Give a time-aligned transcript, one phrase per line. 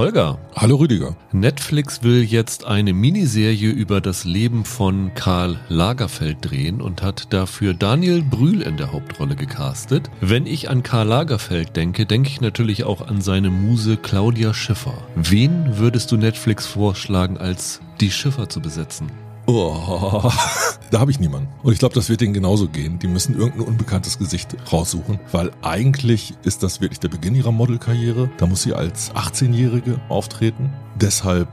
[0.00, 0.38] Holger.
[0.56, 1.14] Hallo Rüdiger.
[1.30, 7.74] Netflix will jetzt eine Miniserie über das Leben von Karl Lagerfeld drehen und hat dafür
[7.74, 10.08] Daniel Brühl in der Hauptrolle gecastet.
[10.22, 14.94] Wenn ich an Karl Lagerfeld denke, denke ich natürlich auch an seine Muse Claudia Schiffer.
[15.16, 19.10] Wen würdest du Netflix vorschlagen, als die Schiffer zu besetzen?
[19.46, 20.30] Oh,
[20.90, 21.48] da habe ich niemanden.
[21.62, 22.98] Und ich glaube, das wird denen genauso gehen.
[22.98, 28.30] Die müssen irgendein unbekanntes Gesicht raussuchen, weil eigentlich ist das wirklich der Beginn ihrer Modelkarriere.
[28.38, 30.72] Da muss sie als 18-Jährige auftreten.
[31.00, 31.48] Deshalb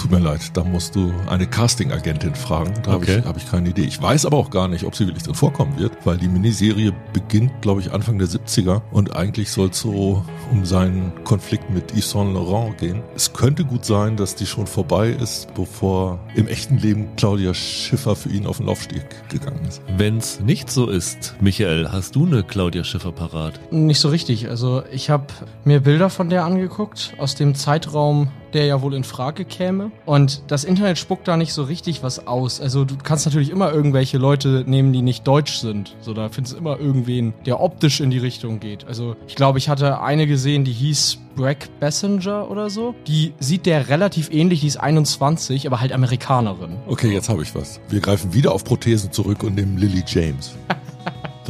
[0.00, 2.72] Tut mir leid, da musst du eine Casting-Agentin fragen.
[2.84, 3.16] Da okay.
[3.16, 3.82] habe ich, hab ich keine Idee.
[3.82, 6.94] Ich weiß aber auch gar nicht, ob sie wirklich drin vorkommen wird, weil die Miniserie
[7.12, 11.92] beginnt, glaube ich, Anfang der 70er und eigentlich soll es so um seinen Konflikt mit
[11.92, 13.02] Yves Saint Laurent gehen.
[13.14, 18.16] Es könnte gut sein, dass die schon vorbei ist, bevor im echten Leben Claudia Schiffer
[18.16, 19.82] für ihn auf den Laufstieg gegangen ist.
[19.98, 23.60] Wenn's nicht so ist, Michael, hast du eine Claudia Schiffer parat?
[23.70, 24.48] Nicht so richtig.
[24.48, 25.26] Also ich habe
[25.64, 29.90] mir Bilder von der angeguckt aus dem Zeitraum der ja wohl in Frage käme.
[30.06, 32.60] Und das Internet spuckt da nicht so richtig was aus.
[32.60, 35.96] Also du kannst natürlich immer irgendwelche Leute nehmen, die nicht deutsch sind.
[36.00, 38.86] So, da findest du immer irgendwen, der optisch in die Richtung geht.
[38.86, 42.94] Also ich glaube, ich hatte eine gesehen, die hieß Brack Passenger oder so.
[43.06, 46.76] Die sieht der relativ ähnlich, die ist 21, aber halt Amerikanerin.
[46.86, 47.80] Okay, jetzt habe ich was.
[47.88, 50.54] Wir greifen wieder auf Prothesen zurück und nehmen Lily James.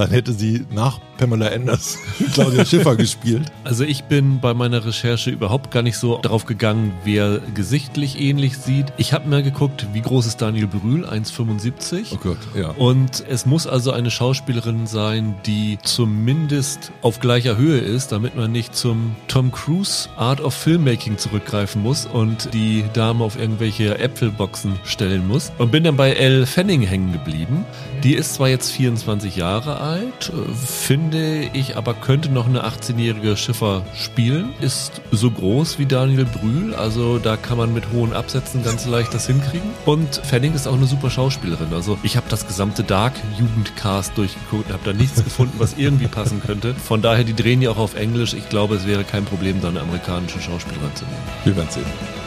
[0.00, 1.98] Dann hätte sie nach Pamela Anders
[2.32, 3.52] Claudia Schiffer gespielt.
[3.64, 8.56] Also ich bin bei meiner Recherche überhaupt gar nicht so darauf gegangen, wer gesichtlich ähnlich
[8.56, 8.86] sieht.
[8.96, 12.14] Ich habe mir geguckt, wie groß ist Daniel Brühl, 1,75.
[12.14, 12.70] Oh Gott, ja.
[12.70, 18.50] Und es muss also eine Schauspielerin sein, die zumindest auf gleicher Höhe ist, damit man
[18.52, 24.76] nicht zum Tom Cruise Art of Filmmaking zurückgreifen muss und die Dame auf irgendwelche Äpfelboxen
[24.84, 25.52] stellen muss.
[25.58, 27.66] Und bin dann bei Elle Fanning hängen geblieben.
[28.02, 33.36] Die ist zwar jetzt 24 Jahre alt, äh, finde ich aber könnte noch eine 18-jährige
[33.36, 34.50] Schiffer spielen.
[34.60, 39.14] Ist so groß wie Daniel Brühl, also da kann man mit hohen Absätzen ganz leicht
[39.14, 39.70] das hinkriegen.
[39.86, 41.72] Und Fanning ist auch eine super Schauspielerin.
[41.72, 46.42] Also ich habe das gesamte Dark-Jugendcast durchgeguckt und habe da nichts gefunden, was irgendwie passen
[46.44, 46.74] könnte.
[46.74, 48.34] Von daher, die drehen ja auch auf Englisch.
[48.34, 51.16] Ich glaube, es wäre kein Problem, da eine amerikanische Schauspielerin zu nehmen.
[51.44, 52.19] Wir werden sehen.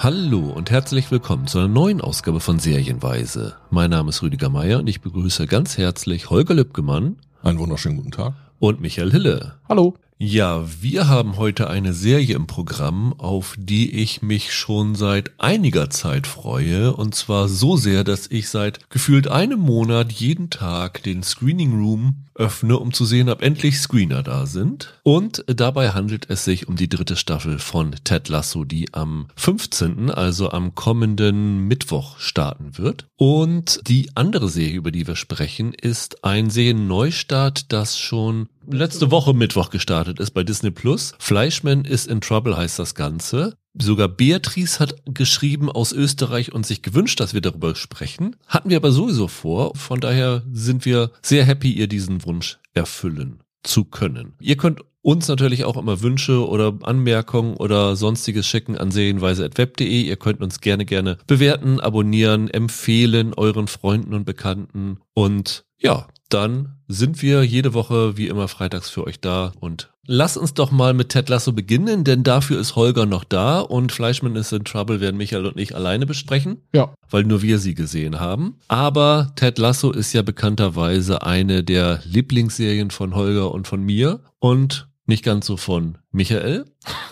[0.00, 3.56] Hallo und herzlich willkommen zu einer neuen Ausgabe von Serienweise.
[3.70, 7.16] Mein Name ist Rüdiger Meier und ich begrüße ganz herzlich Holger Lübgemann.
[7.42, 8.34] Einen wunderschönen guten Tag.
[8.60, 9.56] Und Michael Hille.
[9.68, 9.96] Hallo.
[10.20, 15.90] Ja, wir haben heute eine Serie im Programm, auf die ich mich schon seit einiger
[15.90, 16.92] Zeit freue.
[16.92, 22.24] Und zwar so sehr, dass ich seit gefühlt einem Monat jeden Tag den Screening Room
[22.34, 24.98] öffne, um zu sehen, ob endlich Screener da sind.
[25.04, 30.10] Und dabei handelt es sich um die dritte Staffel von Ted Lasso, die am 15.,
[30.10, 33.06] also am kommenden Mittwoch starten wird.
[33.16, 39.34] Und die andere Serie, über die wir sprechen, ist ein Serienneustart, das schon letzte Woche
[39.34, 41.14] Mittwoch gestartet ist bei Disney Plus.
[41.18, 43.56] Fleischman is in Trouble heißt das Ganze.
[43.80, 48.36] Sogar Beatrice hat geschrieben aus Österreich und sich gewünscht, dass wir darüber sprechen.
[48.46, 49.74] Hatten wir aber sowieso vor.
[49.76, 54.34] Von daher sind wir sehr happy, ihr diesen Wunsch erfüllen zu können.
[54.40, 60.02] Ihr könnt uns natürlich auch immer Wünsche oder Anmerkungen oder sonstiges schicken an serienweise.web.de.
[60.02, 64.98] Ihr könnt uns gerne, gerne bewerten, abonnieren, empfehlen euren Freunden und Bekannten.
[65.14, 70.36] Und ja, dann sind wir jede Woche wie immer freitags für euch da und lass
[70.36, 74.36] uns doch mal mit Ted Lasso beginnen, denn dafür ist Holger noch da und Fleischmann
[74.36, 76.62] ist in Trouble werden Michael und ich alleine besprechen.
[76.74, 76.92] Ja.
[77.10, 78.56] Weil nur wir sie gesehen haben.
[78.68, 84.88] Aber Ted Lasso ist ja bekannterweise eine der Lieblingsserien von Holger und von mir und
[85.06, 86.64] nicht ganz so von Michael.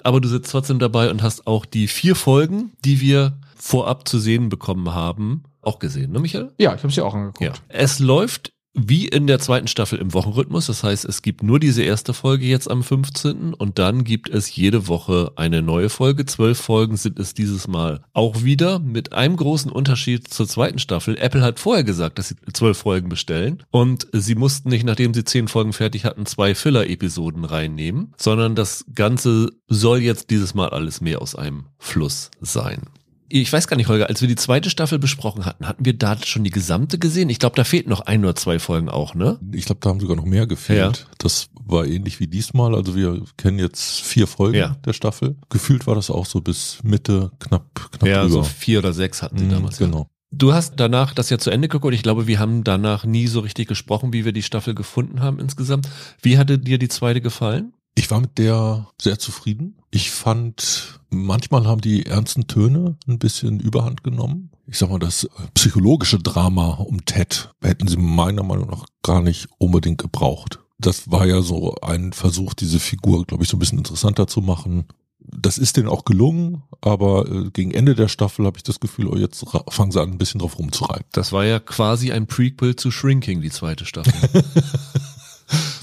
[0.03, 4.19] Aber du sitzt trotzdem dabei und hast auch die vier Folgen, die wir vorab zu
[4.19, 6.53] sehen bekommen haben, auch gesehen, ne Michael?
[6.59, 7.41] Ja, ich habe sie auch angeguckt.
[7.41, 7.53] Ja.
[7.69, 10.67] Es läuft wie in der zweiten Staffel im Wochenrhythmus.
[10.67, 13.55] Das heißt, es gibt nur diese erste Folge jetzt am 15.
[13.55, 16.27] und dann gibt es jede Woche eine neue Folge.
[16.27, 21.17] Zwölf Folgen sind es dieses Mal auch wieder mit einem großen Unterschied zur zweiten Staffel.
[21.19, 25.25] Apple hat vorher gesagt, dass sie zwölf Folgen bestellen und sie mussten nicht, nachdem sie
[25.25, 31.01] zehn Folgen fertig hatten, zwei Filler-Episoden reinnehmen, sondern das Ganze soll jetzt dieses Mal alles
[31.01, 32.83] mehr aus einem Fluss sein
[33.29, 36.17] ich weiß gar nicht, Holger, als wir die zweite Staffel besprochen hatten, hatten wir da
[36.25, 37.29] schon die gesamte gesehen?
[37.29, 39.39] Ich glaube, da fehlten noch ein oder zwei Folgen auch, ne?
[39.53, 40.99] Ich glaube, da haben sogar noch mehr gefehlt.
[40.99, 41.15] Ja.
[41.19, 42.75] Das war ähnlich wie diesmal.
[42.75, 44.77] Also wir kennen jetzt vier Folgen ja.
[44.85, 45.37] der Staffel.
[45.49, 48.35] Gefühlt war das auch so bis Mitte, knapp, knapp ja, drüber.
[48.35, 49.79] so vier oder sechs hatten sie mhm, damals.
[49.79, 50.09] Genau.
[50.33, 51.95] Du hast danach das ja zu Ende geguckt.
[51.95, 55.39] Ich glaube, wir haben danach nie so richtig gesprochen, wie wir die Staffel gefunden haben
[55.39, 55.89] insgesamt.
[56.21, 57.73] Wie hatte dir die zweite gefallen?
[57.99, 59.79] Ich war mit der sehr zufrieden.
[59.91, 64.51] Ich fand, manchmal haben die ernsten Töne ein bisschen überhand genommen.
[64.67, 69.49] Ich sag mal, das psychologische Drama um Ted hätten sie meiner Meinung nach gar nicht
[69.59, 70.61] unbedingt gebraucht.
[70.79, 74.43] Das war ja so ein Versuch, diese Figur, glaube ich, so ein bisschen interessanter zu
[74.43, 74.85] machen.
[75.19, 79.09] Das ist denen auch gelungen, aber äh, gegen Ende der Staffel habe ich das Gefühl,
[79.09, 81.07] oh, jetzt fangen sie an, ein bisschen drauf rumzureiben.
[81.13, 84.13] Das war ja quasi ein Prequel zu Shrinking, die zweite Staffel.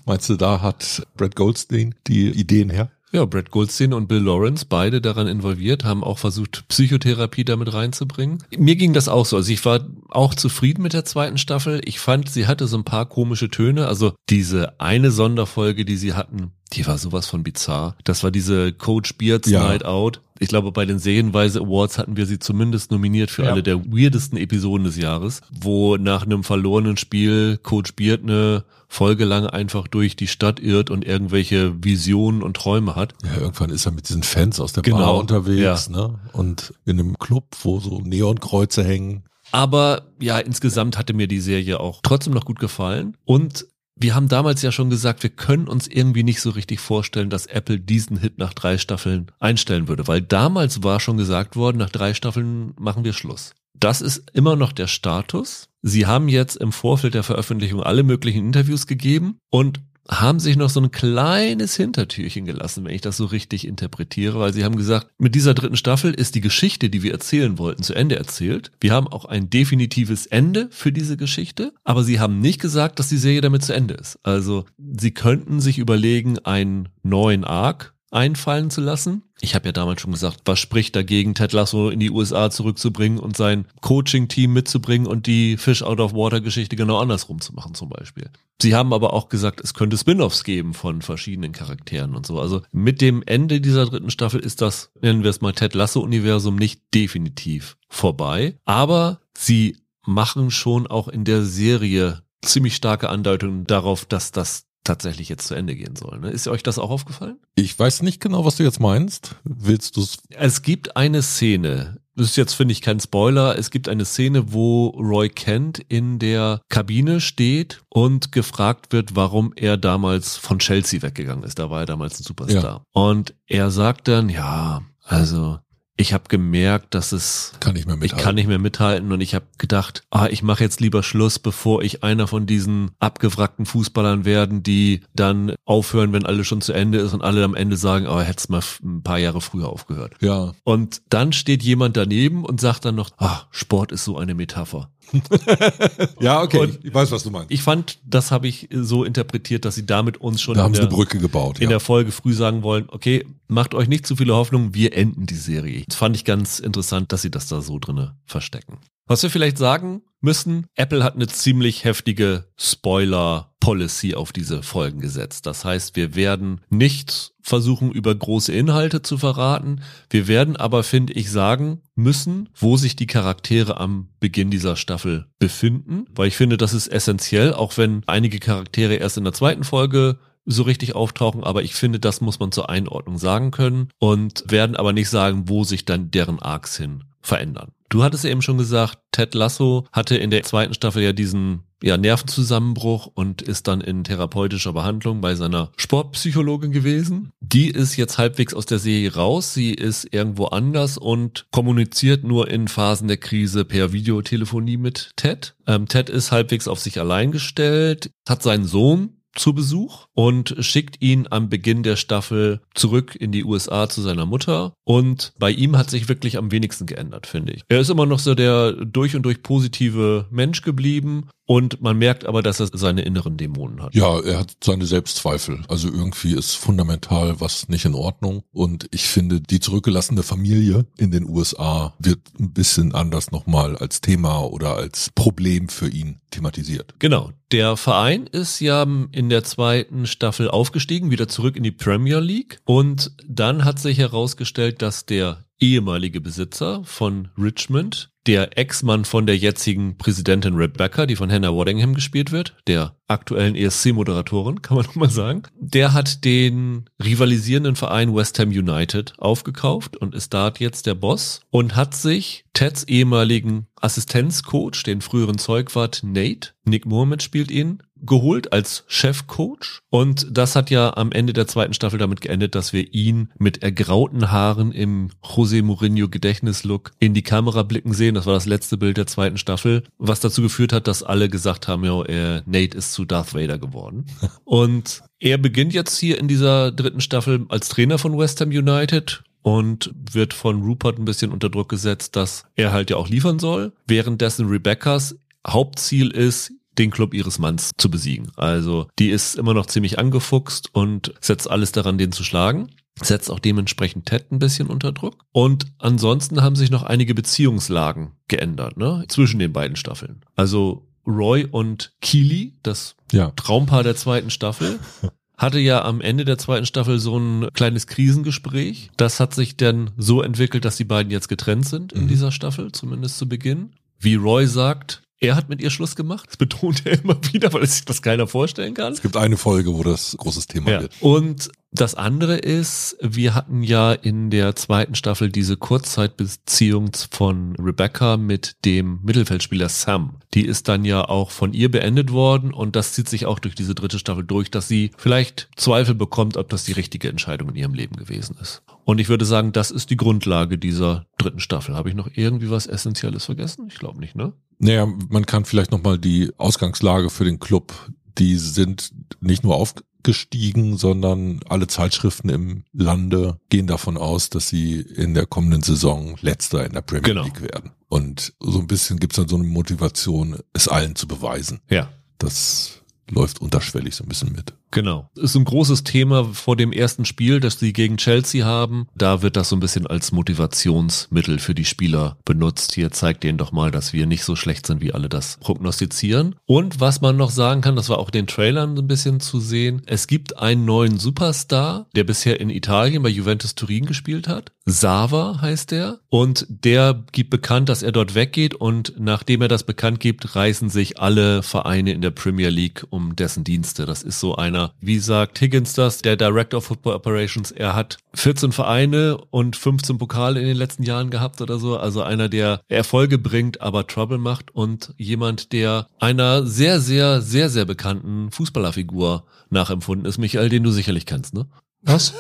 [0.06, 2.92] Meinst du, da hat Brad Goldstein die Ideen her?
[3.14, 8.44] Ja, Brad Goldstein und Bill Lawrence, beide daran involviert, haben auch versucht, Psychotherapie damit reinzubringen.
[8.58, 9.36] Mir ging das auch so.
[9.36, 11.80] Also ich war auch zufrieden mit der zweiten Staffel.
[11.86, 13.88] Ich fand, sie hatte so ein paar komische Töne.
[13.88, 17.96] Also diese eine Sonderfolge, die sie hatten, die war sowas von bizarr.
[18.04, 19.62] Das war diese Coach Beards ja.
[19.62, 20.22] Night Out.
[20.44, 23.54] Ich glaube, bei den Serienweise Awards hatten wir sie zumindest nominiert für ja.
[23.54, 29.24] eine der weirdesten Episoden des Jahres, wo nach einem verlorenen Spiel Coach Beard eine Folge
[29.24, 33.14] lang einfach durch die Stadt irrt und irgendwelche Visionen und Träume hat.
[33.24, 34.98] Ja, irgendwann ist er mit diesen Fans aus der genau.
[34.98, 35.96] Bar unterwegs, ja.
[35.96, 36.20] ne?
[36.34, 39.24] Und in einem Club, wo so Neonkreuze hängen.
[39.54, 43.16] Aber ja, insgesamt hatte mir die Serie auch trotzdem noch gut gefallen.
[43.24, 47.30] Und wir haben damals ja schon gesagt, wir können uns irgendwie nicht so richtig vorstellen,
[47.30, 51.78] dass Apple diesen Hit nach drei Staffeln einstellen würde, weil damals war schon gesagt worden,
[51.78, 53.54] nach drei Staffeln machen wir Schluss.
[53.74, 55.70] Das ist immer noch der Status.
[55.82, 60.70] Sie haben jetzt im Vorfeld der Veröffentlichung alle möglichen Interviews gegeben und haben sich noch
[60.70, 65.08] so ein kleines Hintertürchen gelassen, wenn ich das so richtig interpretiere, weil sie haben gesagt,
[65.18, 68.72] mit dieser dritten Staffel ist die Geschichte, die wir erzählen wollten, zu Ende erzählt.
[68.82, 73.10] Wir haben auch ein definitives Ende für diese Geschichte, aber sie haben nicht gesagt, dass
[73.10, 74.20] die Serie damit zu Ende ist.
[74.24, 79.24] Also sie könnten sich überlegen, einen neuen Arc einfallen zu lassen.
[79.42, 83.20] Ich habe ja damals schon gesagt, was spricht dagegen, Ted Lasso in die USA zurückzubringen
[83.20, 87.90] und sein Coaching-Team mitzubringen und die Fish Out of Water-Geschichte genau andersrum zu machen zum
[87.90, 88.30] Beispiel.
[88.62, 92.40] Sie haben aber auch gesagt, es könnte Spin-offs geben von verschiedenen Charakteren und so.
[92.40, 96.56] Also mit dem Ende dieser dritten Staffel ist das, nennen wir es mal Ted Lasso-Universum,
[96.56, 98.58] nicht definitiv vorbei.
[98.64, 105.30] Aber sie machen schon auch in der Serie ziemlich starke Andeutungen darauf, dass das tatsächlich
[105.30, 106.20] jetzt zu Ende gehen soll.
[106.20, 106.30] Ne?
[106.30, 107.40] Ist euch das auch aufgefallen?
[107.56, 109.36] Ich weiß nicht genau, was du jetzt meinst.
[109.44, 110.18] Willst du es?
[110.30, 111.98] Es gibt eine Szene.
[112.16, 113.58] Das ist jetzt, finde ich, kein Spoiler.
[113.58, 119.52] Es gibt eine Szene, wo Roy Kent in der Kabine steht und gefragt wird, warum
[119.56, 121.58] er damals von Chelsea weggegangen ist.
[121.58, 122.64] Da war er damals ein Superstar.
[122.64, 122.86] Ja.
[123.02, 125.58] Und er sagt dann, ja, also
[125.96, 128.18] ich habe gemerkt, dass es kann nicht mehr mithalten.
[128.18, 131.38] ich kann nicht mehr mithalten und ich habe gedacht, ah, ich mache jetzt lieber Schluss,
[131.38, 136.74] bevor ich einer von diesen abgewrackten Fußballern werden, die dann aufhören, wenn alles schon zu
[136.74, 139.70] Ende ist und alle am Ende sagen, aber oh, hättest mal ein paar Jahre früher
[139.70, 140.16] aufgehört.
[140.20, 140.54] Ja.
[140.64, 144.90] Und dann steht jemand daneben und sagt dann noch, ah, Sport ist so eine Metapher.
[146.20, 147.52] ja, okay, und ich weiß, was du meinst.
[147.52, 150.88] Ich fand, das habe ich so interpretiert, dass sie damit uns schon da in, der,
[150.88, 151.70] Brücke gebaut, in ja.
[151.70, 155.36] der Folge früh sagen wollen, okay, macht euch nicht zu viele Hoffnungen, wir enden die
[155.36, 155.84] Serie.
[155.88, 158.80] Das fand ich ganz interessant, dass sie das da so drinne verstecken.
[159.06, 165.46] Was wir vielleicht sagen müssen, Apple hat eine ziemlich heftige Spoiler-Policy auf diese Folgen gesetzt.
[165.46, 169.82] Das heißt, wir werden nicht versuchen, über große Inhalte zu verraten.
[170.10, 175.28] Wir werden aber, finde ich, sagen müssen, wo sich die Charaktere am Beginn dieser Staffel
[175.40, 176.06] befinden.
[176.16, 180.18] Weil ich finde, das ist essentiell, auch wenn einige Charaktere erst in der zweiten Folge
[180.46, 184.76] so richtig auftauchen, aber ich finde, das muss man zur Einordnung sagen können und werden
[184.76, 187.72] aber nicht sagen, wo sich dann deren Arcs hin verändern.
[187.94, 191.96] Du hattest eben schon gesagt, Ted Lasso hatte in der zweiten Staffel ja diesen ja,
[191.96, 197.34] Nervenzusammenbruch und ist dann in therapeutischer Behandlung bei seiner Sportpsychologin gewesen.
[197.40, 199.54] Die ist jetzt halbwegs aus der Serie raus.
[199.54, 205.54] Sie ist irgendwo anders und kommuniziert nur in Phasen der Krise per Videotelefonie mit Ted.
[205.68, 211.02] Ähm, Ted ist halbwegs auf sich allein gestellt, hat seinen Sohn, zu Besuch und schickt
[211.02, 214.74] ihn am Beginn der Staffel zurück in die USA zu seiner Mutter.
[214.84, 217.64] Und bei ihm hat sich wirklich am wenigsten geändert, finde ich.
[217.70, 222.26] Er ist immer noch so der durch und durch positive Mensch geblieben und man merkt
[222.26, 223.94] aber, dass er seine inneren Dämonen hat.
[223.94, 225.62] Ja, er hat seine Selbstzweifel.
[225.68, 228.44] Also irgendwie ist fundamental was nicht in Ordnung.
[228.52, 234.00] Und ich finde, die zurückgelassene Familie in den USA wird ein bisschen anders nochmal als
[234.00, 236.96] Thema oder als Problem für ihn thematisiert.
[237.00, 237.32] Genau.
[237.52, 242.62] Der Verein ist ja in der zweiten Staffel aufgestiegen, wieder zurück in die Premier League.
[242.66, 249.38] Und dann hat sich herausgestellt, dass der ehemalige Besitzer von Richmond, der Ex-Mann von der
[249.38, 255.10] jetzigen Präsidentin Rebecca, die von Hannah Waddingham gespielt wird, der aktuellen ESC-Moderatorin, kann man nochmal
[255.10, 255.44] sagen.
[255.56, 261.42] Der hat den rivalisierenden Verein West Ham United aufgekauft und ist dort jetzt der Boss
[261.50, 268.54] und hat sich Teds ehemaligen Assistenzcoach, den früheren Zeugwart Nate, Nick Mohammed spielt ihn, geholt
[268.54, 269.80] als Chefcoach.
[269.90, 273.64] Und das hat ja am Ende der zweiten Staffel damit geendet, dass wir ihn mit
[273.64, 278.16] ergrauten Haaren im José Mourinho Gedächtnislook in die Kamera blicken sehen.
[278.16, 281.68] Das war das letzte Bild der zweiten Staffel, was dazu geführt hat, dass alle gesagt
[281.68, 284.06] haben, ja, er, Nate ist zu Darth Vader geworden.
[284.44, 289.24] Und er beginnt jetzt hier in dieser dritten Staffel als Trainer von West Ham United
[289.42, 293.40] und wird von Rupert ein bisschen unter Druck gesetzt, dass er halt ja auch liefern
[293.40, 293.74] soll.
[293.86, 298.32] Währenddessen Rebecca's Hauptziel ist, den Club ihres Manns zu besiegen.
[298.36, 302.70] Also die ist immer noch ziemlich angefuchst und setzt alles daran, den zu schlagen.
[303.02, 305.26] Setzt auch dementsprechend Ted ein bisschen unter Druck.
[305.32, 309.06] Und ansonsten haben sich noch einige Beziehungslagen geändert, ne?
[309.08, 310.22] Zwischen den beiden Staffeln.
[310.36, 313.32] Also Roy und Keely, das Ja.
[313.36, 314.80] Traumpaar der zweiten Staffel,
[315.38, 318.92] hatte ja am Ende der zweiten Staffel so ein kleines Krisengespräch.
[318.98, 322.08] Das hat sich dann so entwickelt, dass die beiden jetzt getrennt sind in Mhm.
[322.08, 323.72] dieser Staffel, zumindest zu Beginn.
[324.00, 326.28] Wie Roy sagt, er hat mit ihr Schluss gemacht.
[326.30, 328.94] Das betont er immer wieder, weil es sich das keiner vorstellen kann.
[328.94, 330.82] Es gibt eine Folge, wo das großes Thema Ja.
[330.82, 330.94] wird.
[331.00, 338.18] Und das andere ist, wir hatten ja in der zweiten Staffel diese Kurzzeitbeziehung von Rebecca
[338.18, 340.18] mit dem Mittelfeldspieler Sam.
[340.36, 343.56] Die ist dann ja auch von ihr beendet worden und das zieht sich auch durch
[343.56, 347.56] diese dritte Staffel durch, dass sie vielleicht Zweifel bekommt, ob das die richtige Entscheidung in
[347.56, 348.62] ihrem Leben gewesen ist.
[348.86, 351.76] Und ich würde sagen, das ist die Grundlage dieser dritten Staffel.
[351.76, 353.66] Habe ich noch irgendwie was Essentielles vergessen?
[353.70, 354.34] Ich glaube nicht, ne?
[354.64, 357.74] Naja, man kann vielleicht nochmal die Ausgangslage für den Club,
[358.18, 364.80] die sind nicht nur aufgestiegen, sondern alle Zeitschriften im Lande gehen davon aus, dass sie
[364.80, 367.24] in der kommenden Saison letzter in der Premier Genau.
[367.24, 367.72] League werden.
[367.90, 371.60] Und so ein bisschen gibt's dann so eine Motivation, es allen zu beweisen.
[371.70, 371.90] Ja.
[372.18, 374.54] Das läuft unterschwellig so ein bisschen mit.
[374.74, 375.08] Genau.
[375.16, 378.88] Ist ein großes Thema vor dem ersten Spiel, das sie gegen Chelsea haben.
[378.96, 382.74] Da wird das so ein bisschen als Motivationsmittel für die Spieler benutzt.
[382.74, 386.36] Hier zeigt denen doch mal, dass wir nicht so schlecht sind, wie alle das prognostizieren.
[386.48, 389.84] Und was man noch sagen kann, das war auch den Trailern ein bisschen zu sehen.
[389.86, 394.52] Es gibt einen neuen Superstar, der bisher in Italien bei Juventus Turin gespielt hat.
[394.66, 396.00] Sava heißt der.
[396.10, 398.56] Und der gibt bekannt, dass er dort weggeht.
[398.56, 403.16] Und nachdem er das bekannt gibt, reißen sich alle Vereine in der Premier League um
[403.16, 403.86] dessen Dienste.
[403.86, 407.52] Das ist so einer, wie sagt Higgins das, der Director of Football Operations.
[407.52, 411.78] Er hat 14 Vereine und 15 Pokale in den letzten Jahren gehabt oder so.
[411.78, 417.50] Also einer, der Erfolge bringt, aber Trouble macht und jemand, der einer sehr, sehr, sehr,
[417.50, 420.18] sehr bekannten Fußballerfigur nachempfunden ist.
[420.18, 421.48] Michael, den du sicherlich kennst, ne?
[421.82, 422.14] Was?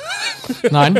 [0.71, 0.99] Nein.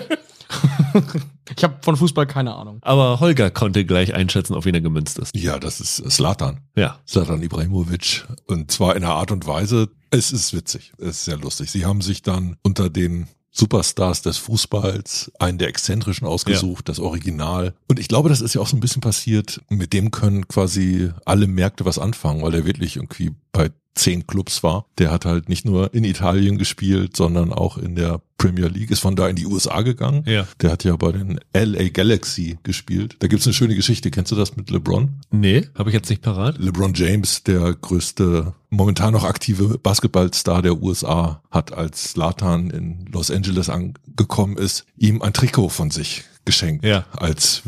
[1.57, 2.79] ich habe von Fußball keine Ahnung.
[2.81, 5.35] Aber Holger konnte gleich einschätzen, auf wen er gemünzt ist.
[5.35, 6.61] Ja, das ist Slatan.
[6.75, 6.99] Ja.
[7.07, 8.25] Slatan Ibrahimovic.
[8.47, 11.71] Und zwar in einer Art und Weise, es ist witzig, es ist sehr lustig.
[11.71, 17.73] Sie haben sich dann unter den Superstars des Fußballs einen der exzentrischen ausgesucht, das Original.
[17.87, 19.61] Und ich glaube, das ist ja auch so ein bisschen passiert.
[19.69, 24.63] Mit dem können quasi alle Märkte was anfangen, weil er wirklich irgendwie bei zehn Clubs
[24.63, 24.85] war.
[24.97, 28.99] Der hat halt nicht nur in Italien gespielt, sondern auch in der Premier League, ist
[28.99, 30.23] von da in die USA gegangen.
[30.27, 30.45] Ja.
[30.61, 33.15] Der hat ja bei den LA Galaxy gespielt.
[33.19, 34.11] Da gibt's eine schöne Geschichte.
[34.11, 35.11] Kennst du das mit LeBron?
[35.31, 36.57] Nee, habe ich jetzt nicht parat.
[36.57, 43.31] LeBron James, der größte, momentan noch aktive Basketballstar der USA, hat als Slatan in Los
[43.31, 46.83] Angeles angekommen ist, ihm ein Trikot von sich geschenkt.
[46.83, 47.05] Ja.
[47.13, 47.61] Als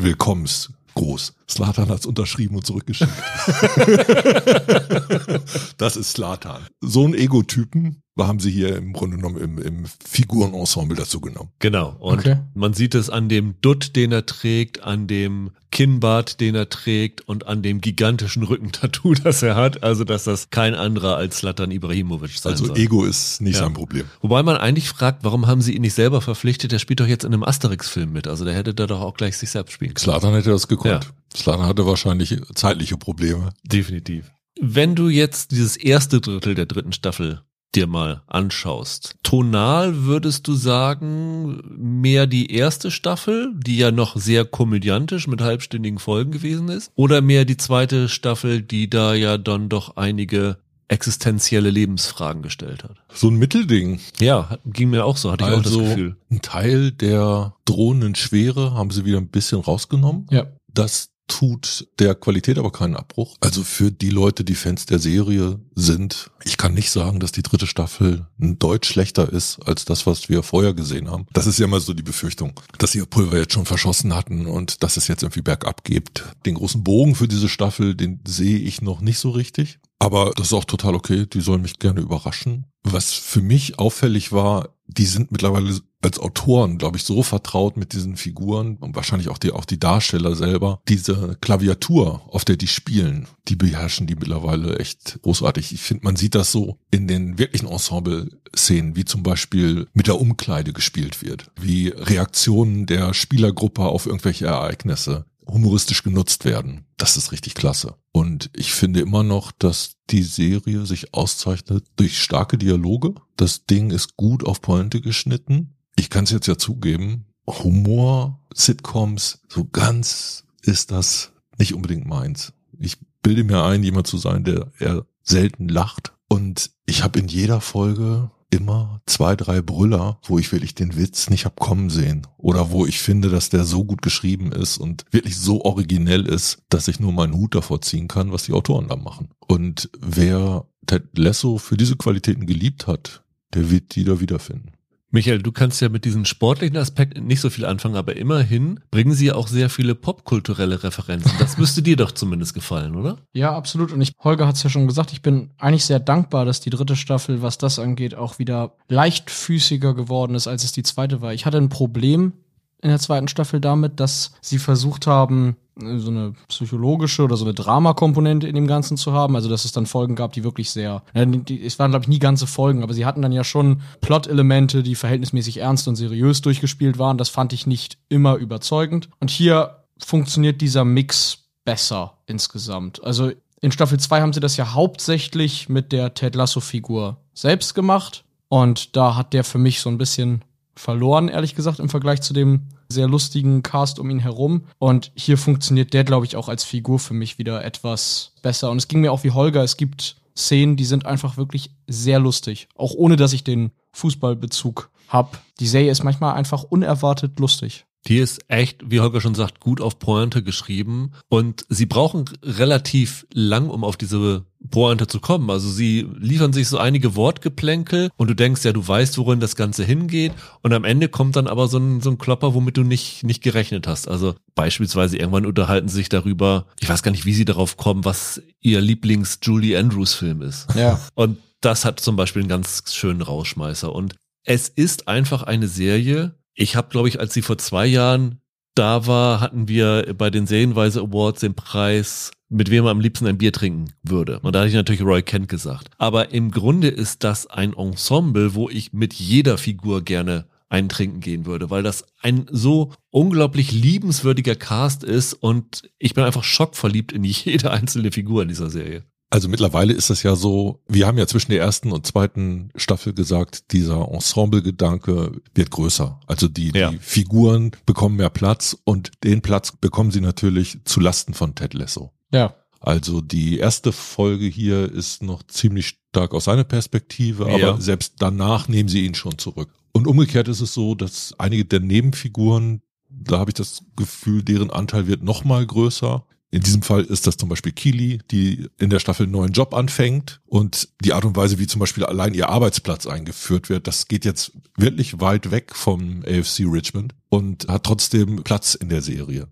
[0.96, 1.34] Willkommensgruß.
[1.50, 3.12] Slatan hat's unterschrieben und zurückgeschickt.
[5.78, 6.66] das ist Slatan.
[6.82, 11.50] So einen Ego-Typen haben sie hier im Grunde genommen im, im Figurenensemble dazu genommen.
[11.60, 11.96] Genau.
[12.00, 12.38] Und Okay.
[12.54, 17.28] man sieht es an dem Dutt, den er trägt, an dem Kinnbart, den er trägt
[17.28, 19.84] und an dem gigantischen Rückentattoo, das er hat.
[19.84, 22.78] Also, dass das kein anderer als Slatan Ibrahimovic sein Also soll.
[22.78, 23.64] Ego ist nicht Ja.
[23.64, 24.06] sein Problem.
[24.22, 26.72] Wobei man eigentlich fragt, warum haben sie ihn nicht selber verpflichtet?
[26.72, 28.28] Der spielt doch jetzt in einem Asterix-Film mit.
[28.30, 30.04] Also, der hätte da doch auch gleich sich selbst spielen können.
[30.04, 31.04] Slatan hätte das gekonnt.
[31.04, 31.38] Ja.
[31.38, 33.50] Slatan hatte wahrscheinlich zeitliche Probleme.
[33.66, 34.32] Definitiv.
[34.62, 37.42] Wenn du jetzt dieses erste Drittel der dritten Staffel
[37.74, 44.46] dir mal anschaust, tonal würdest du sagen, mehr die erste Staffel, die ja noch sehr
[44.46, 49.68] komödiantisch mit halbstündigen Folgen gewesen ist, oder mehr die zweite Staffel, die da ja dann
[49.70, 50.58] doch einige
[50.88, 52.98] existenzielle Lebensfragen gestellt hat.
[53.12, 54.00] So ein Mittelding.
[54.20, 56.16] Ja, ging mir auch so, hatte ich auch das Also Gefühl.
[56.30, 60.28] ein Teil der drohenden Schwere haben sie wieder ein bisschen rausgenommen.
[60.30, 60.46] Ja.
[60.72, 63.38] Das tut der Qualität aber keinen Abbruch.
[63.40, 67.42] Also für die Leute, die Fans der Serie sind, ich kann nicht sagen, dass die
[67.42, 71.26] dritte Staffel ein Deut schlechter ist als das, was wir vorher gesehen haben.
[71.34, 74.46] Das ist ja immer so die Befürchtung, dass sie ihr Pulver jetzt schon verschossen hatten
[74.46, 76.24] und dass es jetzt irgendwie bergab geht.
[76.46, 79.80] Den großen Bogen für diese Staffel, den sehe ich noch nicht so richtig.
[80.00, 81.26] Aber das ist auch total okay.
[81.26, 82.66] Die sollen mich gerne überraschen.
[82.84, 87.94] Was für mich auffällig war, die sind mittlerweile als Autoren, glaube ich, so vertraut mit
[87.94, 90.80] diesen Figuren und wahrscheinlich auch die, auch die Darsteller selber.
[90.88, 95.74] Diese Klaviatur, auf der die spielen, die beherrschen die mittlerweile echt großartig.
[95.74, 100.20] Ich finde, man sieht das so in den wirklichen Ensemble-Szenen, wie zum Beispiel mit der
[100.20, 106.86] Umkleide gespielt wird, wie Reaktionen der Spielergruppe auf irgendwelche Ereignisse humoristisch genutzt werden.
[106.98, 107.96] Das ist richtig klasse.
[108.12, 113.16] Und ich finde immer noch, dass die Serie sich auszeichnet durch starke Dialoge.
[113.38, 115.75] Das Ding ist gut auf Pointe geschnitten.
[115.96, 122.54] Ich kann es jetzt ja zugeben, Humor, Sitcoms, so ganz ist das nicht unbedingt meins.
[122.80, 126.14] Ich bilde mir ein, jemand zu sein, der eher selten lacht.
[126.28, 131.30] Und ich habe in jeder Folge immer zwei, drei Brüller, wo ich wirklich den Witz
[131.30, 132.28] nicht hab kommen sehen.
[132.38, 136.60] Oder wo ich finde, dass der so gut geschrieben ist und wirklich so originell ist,
[136.70, 139.30] dass ich nur meinen Hut davor ziehen kann, was die Autoren da machen.
[139.48, 143.24] Und wer Ted Lasso für diese Qualitäten geliebt hat,
[143.54, 144.72] der wird die da wiederfinden.
[145.16, 149.14] Michael, du kannst ja mit diesem sportlichen Aspekt nicht so viel anfangen, aber immerhin bringen
[149.14, 151.32] sie ja auch sehr viele popkulturelle Referenzen.
[151.40, 153.20] Das müsste dir doch zumindest gefallen, oder?
[153.32, 153.94] Ja, absolut.
[153.94, 156.70] Und ich, Holger hat es ja schon gesagt, ich bin eigentlich sehr dankbar, dass die
[156.70, 161.34] dritte Staffel, was das angeht, auch wieder leichtfüßiger geworden ist, als es die zweite war.
[161.34, 162.34] Ich hatte ein Problem
[162.82, 167.54] in der zweiten Staffel damit, dass sie versucht haben, so eine psychologische oder so eine
[167.54, 169.36] Dramakomponente in dem Ganzen zu haben.
[169.36, 172.48] Also, dass es dann Folgen gab, die wirklich sehr, es waren, glaube ich, nie ganze
[172.48, 177.18] Folgen, aber sie hatten dann ja schon Plot-Elemente, die verhältnismäßig ernst und seriös durchgespielt waren.
[177.18, 179.10] Das fand ich nicht immer überzeugend.
[179.20, 183.04] Und hier funktioniert dieser Mix besser insgesamt.
[183.04, 188.24] Also, in Staffel 2 haben sie das ja hauptsächlich mit der Ted Lasso-Figur selbst gemacht.
[188.48, 190.44] Und da hat der für mich so ein bisschen
[190.76, 194.66] verloren, ehrlich gesagt, im Vergleich zu dem sehr lustigen Cast um ihn herum.
[194.78, 198.72] Und hier funktioniert der, glaube ich, auch als Figur für mich wieder etwas besser.
[198.72, 202.20] Und es ging mir auch wie Holger, es gibt Szenen, die sind einfach wirklich sehr
[202.20, 202.68] lustig.
[202.76, 205.38] Auch ohne, dass ich den Fußballbezug habe.
[205.60, 207.86] Die Serie ist manchmal einfach unerwartet lustig.
[208.08, 213.26] Die ist echt, wie Holger schon sagt, gut auf Pointe geschrieben und sie brauchen relativ
[213.34, 215.50] lang, um auf diese Pointe zu kommen.
[215.50, 219.56] Also sie liefern sich so einige Wortgeplänkel und du denkst ja, du weißt, worin das
[219.56, 222.84] Ganze hingeht und am Ende kommt dann aber so ein, so ein Klopper, womit du
[222.84, 224.08] nicht, nicht gerechnet hast.
[224.08, 228.06] Also beispielsweise irgendwann unterhalten sie sich darüber, ich weiß gar nicht, wie sie darauf kommen,
[228.06, 230.68] was ihr Lieblings-Julie Andrews-Film ist.
[230.76, 231.00] Ja.
[231.16, 236.36] Und das hat zum Beispiel einen ganz schönen Rausschmeißer und es ist einfach eine Serie,
[236.56, 238.40] ich habe, glaube ich, als sie vor zwei Jahren
[238.74, 243.28] da war, hatten wir bei den Serienweise Awards den Preis, mit wem man am liebsten
[243.28, 244.40] ein Bier trinken würde.
[244.40, 245.90] Und da hatte ich natürlich Roy Kent gesagt.
[245.98, 251.46] Aber im Grunde ist das ein Ensemble, wo ich mit jeder Figur gerne eintrinken gehen
[251.46, 257.24] würde, weil das ein so unglaublich liebenswürdiger Cast ist und ich bin einfach schockverliebt in
[257.24, 259.04] jede einzelne Figur in dieser Serie.
[259.30, 263.14] Also mittlerweile ist es ja so, wir haben ja zwischen der ersten und zweiten Staffel
[263.14, 266.20] gesagt, dieser Ensemble-Gedanke wird größer.
[266.28, 266.92] Also die, ja.
[266.92, 271.74] die Figuren bekommen mehr Platz und den Platz bekommen sie natürlich zu Lasten von Ted
[271.74, 272.14] Lasso.
[272.32, 272.56] Ja.
[272.80, 277.82] Also die erste Folge hier ist noch ziemlich stark aus seiner Perspektive, aber ja.
[277.82, 279.70] selbst danach nehmen sie ihn schon zurück.
[279.92, 284.70] Und umgekehrt ist es so, dass einige der Nebenfiguren, da habe ich das Gefühl, deren
[284.70, 286.26] Anteil wird noch mal größer.
[286.52, 289.74] In diesem Fall ist das zum Beispiel Kili, die in der Staffel einen neuen Job
[289.74, 294.08] anfängt und die Art und Weise, wie zum Beispiel allein ihr Arbeitsplatz eingeführt wird, das
[294.08, 299.48] geht jetzt wirklich weit weg vom AFC Richmond und hat trotzdem Platz in der Serie.